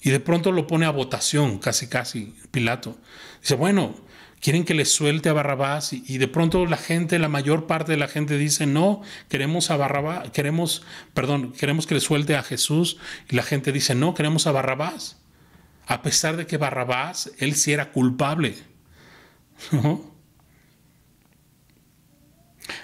[0.00, 2.96] Y de pronto lo pone a votación, casi casi, Pilato.
[3.40, 3.96] Dice, bueno,
[4.40, 7.98] quieren que le suelte a Barrabás y, de pronto la gente, la mayor parte de
[7.98, 12.98] la gente dice, no, queremos a Barrabás, queremos, perdón, queremos que le suelte a Jesús
[13.28, 15.16] y la gente dice, no, queremos a Barrabás.
[15.86, 18.56] A pesar de que Barrabás, él sí era culpable.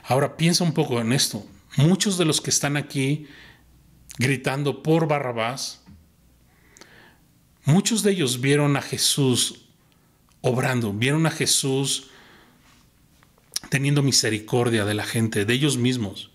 [0.05, 1.46] Ahora piensa un poco en esto.
[1.76, 3.26] Muchos de los que están aquí
[4.18, 5.82] gritando por Barrabás,
[7.64, 9.66] Muchos de ellos vieron a Jesús
[10.40, 12.09] obrando, vieron a Jesús
[13.68, 16.30] teniendo misericordia de la gente, de ellos mismos.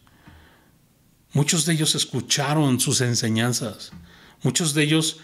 [1.33, 3.91] Muchos de ellos escucharon sus enseñanzas.
[4.41, 5.19] Muchos de ellos,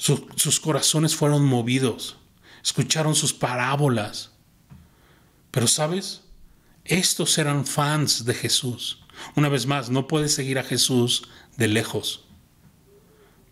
[0.00, 2.16] sus corazones fueron movidos.
[2.62, 4.30] Escucharon sus parábolas.
[5.50, 6.22] Pero sabes,
[6.84, 9.02] estos eran fans de Jesús.
[9.36, 12.24] Una vez más, no puedes seguir a Jesús de lejos.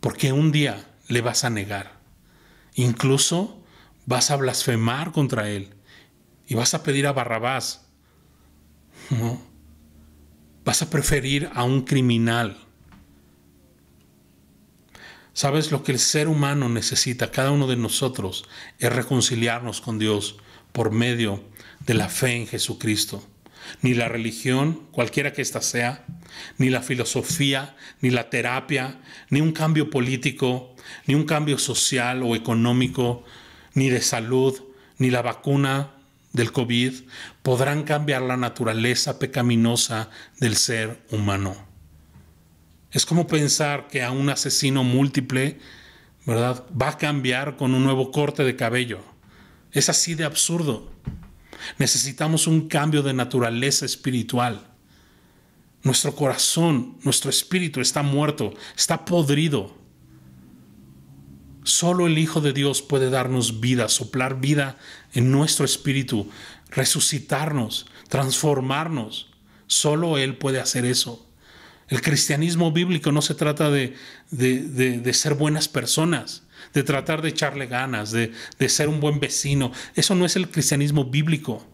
[0.00, 2.00] Porque un día le vas a negar.
[2.74, 3.62] Incluso
[4.06, 5.74] vas a blasfemar contra él
[6.46, 7.86] y vas a pedir a Barrabás.
[9.10, 9.40] No.
[10.64, 12.67] Vas a preferir a un criminal.
[15.38, 18.48] ¿Sabes lo que el ser humano necesita, cada uno de nosotros,
[18.80, 20.34] es reconciliarnos con Dios
[20.72, 21.44] por medio
[21.86, 23.24] de la fe en Jesucristo?
[23.80, 26.04] Ni la religión, cualquiera que ésta sea,
[26.56, 30.74] ni la filosofía, ni la terapia, ni un cambio político,
[31.06, 33.22] ni un cambio social o económico,
[33.74, 34.60] ni de salud,
[34.96, 35.92] ni la vacuna
[36.32, 36.94] del COVID
[37.44, 40.10] podrán cambiar la naturaleza pecaminosa
[40.40, 41.67] del ser humano.
[42.90, 45.58] Es como pensar que a un asesino múltiple,
[46.24, 46.64] ¿verdad?
[46.70, 49.00] Va a cambiar con un nuevo corte de cabello.
[49.72, 50.90] Es así de absurdo.
[51.78, 54.66] Necesitamos un cambio de naturaleza espiritual.
[55.82, 59.76] Nuestro corazón, nuestro espíritu está muerto, está podrido.
[61.62, 64.78] Solo el Hijo de Dios puede darnos vida, soplar vida
[65.12, 66.30] en nuestro espíritu,
[66.70, 69.28] resucitarnos, transformarnos.
[69.66, 71.27] Solo Él puede hacer eso.
[71.88, 73.94] El cristianismo bíblico no se trata de,
[74.30, 76.42] de, ser buenas personas,
[76.74, 79.72] de tratar de echarle ganas, de, de ser un buen vecino.
[79.94, 81.66] Eso no es el cristianismo bíblico.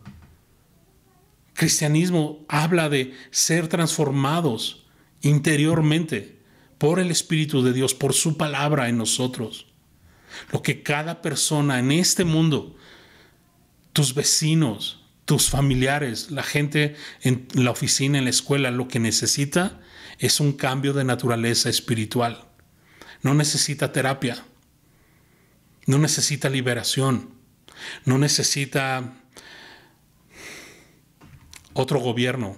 [1.55, 4.87] Cristianismo habla de ser transformados
[5.21, 6.39] interiormente
[6.79, 9.67] por el Espíritu de Dios, por su palabra en nosotros.
[10.53, 12.77] Lo que cada persona en este mundo,
[13.93, 19.81] tus vecinos, tus familiares, la gente en la oficina, en la escuela, lo que necesita
[20.19, 22.47] es un cambio de naturaleza espiritual.
[23.23, 24.45] No necesita terapia,
[25.87, 27.31] no necesita liberación,
[28.05, 29.15] no necesita
[31.75, 32.57] otro gobierno.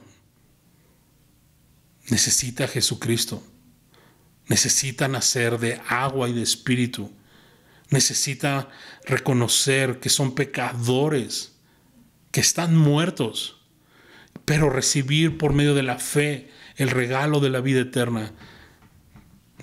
[2.09, 3.43] Necesita a Jesucristo.
[4.47, 7.11] Necesita nacer de agua y de espíritu.
[7.91, 8.69] Necesita
[9.05, 11.53] reconocer que son pecadores,
[12.31, 13.57] que están muertos,
[14.45, 18.33] pero recibir por medio de la fe el regalo de la vida eterna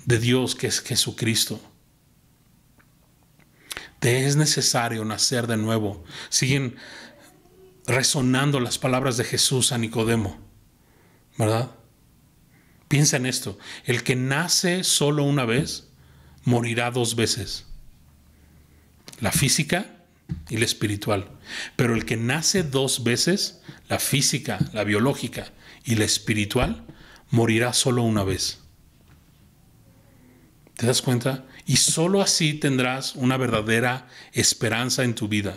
[0.04, 1.60] de Dios que es Jesucristo.
[3.98, 6.04] Te es necesario nacer de nuevo.
[6.28, 6.76] Siguen
[7.86, 10.38] resonando las palabras de Jesús a Nicodemo,
[11.38, 11.70] ¿verdad?
[12.88, 15.88] Piensa en esto, el que nace solo una vez,
[16.44, 17.66] morirá dos veces,
[19.20, 20.04] la física
[20.48, 21.30] y la espiritual,
[21.76, 25.52] pero el que nace dos veces, la física, la biológica
[25.84, 26.84] y la espiritual,
[27.30, 28.60] morirá solo una vez.
[30.76, 31.44] ¿Te das cuenta?
[31.66, 35.56] Y solo así tendrás una verdadera esperanza en tu vida.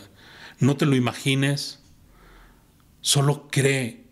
[0.59, 1.79] No te lo imagines,
[3.07, 4.03] Solo cree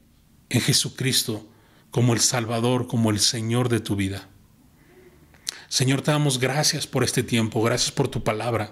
[0.48, 1.46] en Jesucristo
[1.92, 4.30] como el Salvador, como el Señor de tu vida.
[5.68, 8.72] Señor, te damos gracias por este tiempo, gracias por tu palabra.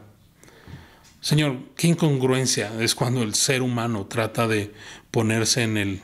[1.20, 4.74] Señor, qué incongruencia es cuando el ser humano trata de
[5.12, 6.02] ponerse en el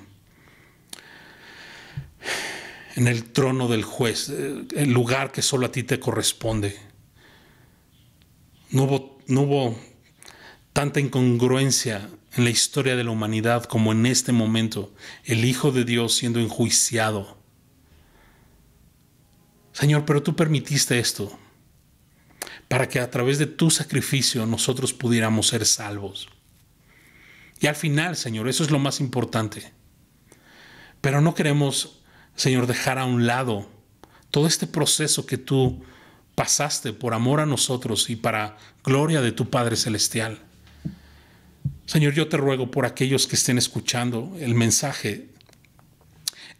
[3.00, 6.78] en el trono del juez, eh, el lugar que solo a ti te corresponde.
[8.72, 9.80] No hubo, no hubo
[10.74, 14.94] tanta incongruencia en la historia de la humanidad como en este momento,
[15.24, 17.38] el Hijo de Dios siendo enjuiciado.
[19.72, 21.40] Señor, pero tú permitiste esto
[22.68, 26.28] para que a través de tu sacrificio nosotros pudiéramos ser salvos.
[27.62, 29.72] Y al final, Señor, eso es lo más importante.
[31.00, 31.99] Pero no queremos,
[32.40, 33.68] Señor, dejar a un lado
[34.32, 35.84] todo este proceso que tú
[36.36, 40.40] pasaste por amor a nosotros y para gloria de tu Padre Celestial.
[41.86, 45.28] Señor, yo te ruego por aquellos que estén escuchando el mensaje,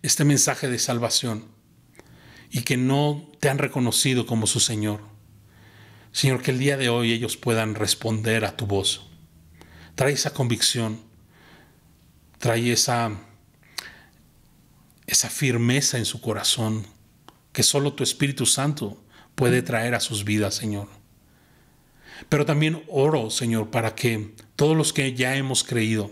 [0.02, 1.46] este mensaje de salvación,
[2.52, 5.00] y que no te han reconocido como su Señor.
[6.12, 9.08] Señor, que el día de hoy ellos puedan responder a tu voz.
[9.96, 11.00] Trae esa convicción,
[12.38, 13.29] trae esa,
[15.10, 16.86] esa firmeza en su corazón
[17.52, 19.02] que solo tu Espíritu Santo
[19.34, 20.88] puede traer a sus vidas, Señor.
[22.30, 26.12] Pero también oro, Señor, para que todos los que ya hemos creído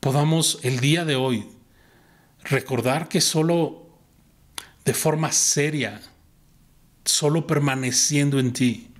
[0.00, 1.46] podamos el día de hoy
[2.42, 3.86] recordar que solo
[4.84, 6.02] de forma seria,
[7.04, 8.90] solo permaneciendo en ti,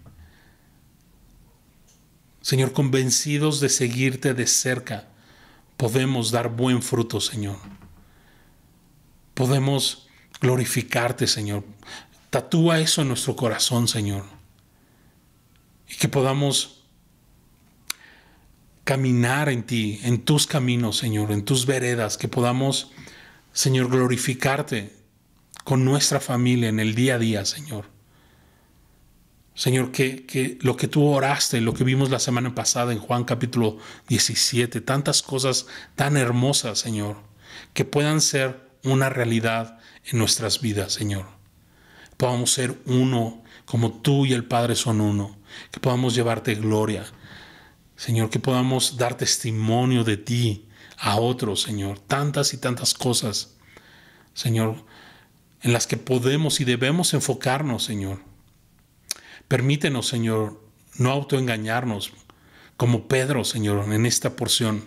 [2.43, 5.09] Señor, convencidos de seguirte de cerca,
[5.79, 7.57] podemos dar buen fruto, Señor.
[9.35, 10.09] Podemos
[10.41, 11.65] glorificarte, Señor.
[12.31, 14.25] Tatúa eso en nuestro corazón, Señor
[15.89, 16.85] y que podamos
[18.85, 22.91] caminar en ti, en tus caminos, Señor, en tus veredas, que podamos,
[23.53, 24.95] Señor, glorificarte
[25.65, 27.87] con nuestra familia en el día a día, Señor.
[29.55, 33.25] Señor, que, que, lo que tú oraste, lo que vimos la semana pasada en Juan
[33.25, 33.79] capítulo
[34.09, 37.19] 17, tantas cosas tan hermosas, Señor,
[37.73, 41.27] que puedan ser una realidad en nuestras vidas, Señor.
[42.17, 45.37] Podamos ser uno como tú y el Padre son uno
[45.71, 47.05] que podamos llevarte gloria.
[47.97, 50.69] Señor, que podamos dar testimonio de ti
[50.99, 51.99] a otros, Señor.
[52.01, 53.55] Tantas y tantas cosas,
[54.35, 54.85] Señor,
[55.63, 58.21] en las que podemos y debemos enfocarnos, Señor.
[59.49, 60.61] Permítenos, Señor,
[60.99, 62.13] no autoengañarnos
[62.77, 64.85] como Pedro, Señor, en esta porción.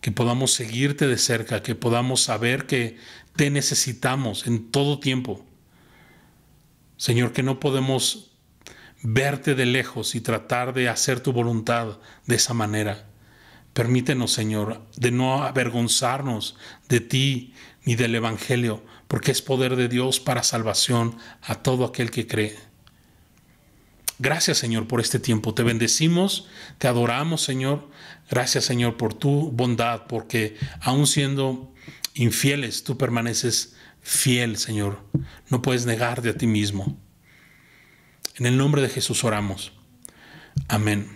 [0.00, 2.96] Que podamos seguirte de cerca, que podamos saber que
[3.36, 5.44] te necesitamos en todo tiempo.
[6.96, 8.30] Señor, que no podemos
[9.02, 13.06] verte de lejos y tratar de hacer tu voluntad de esa manera.
[13.72, 16.56] Permítenos, Señor, de no avergonzarnos
[16.88, 22.10] de ti ni del Evangelio, porque es poder de Dios para salvación a todo aquel
[22.10, 22.58] que cree.
[24.18, 25.54] Gracias Señor por este tiempo.
[25.54, 26.46] Te bendecimos,
[26.78, 27.88] te adoramos Señor.
[28.30, 31.74] Gracias Señor por tu bondad, porque aun siendo
[32.14, 35.04] infieles, tú permaneces fiel Señor.
[35.48, 36.96] No puedes negar de a ti mismo.
[38.36, 39.72] En el nombre de Jesús oramos.
[40.68, 41.08] Amén.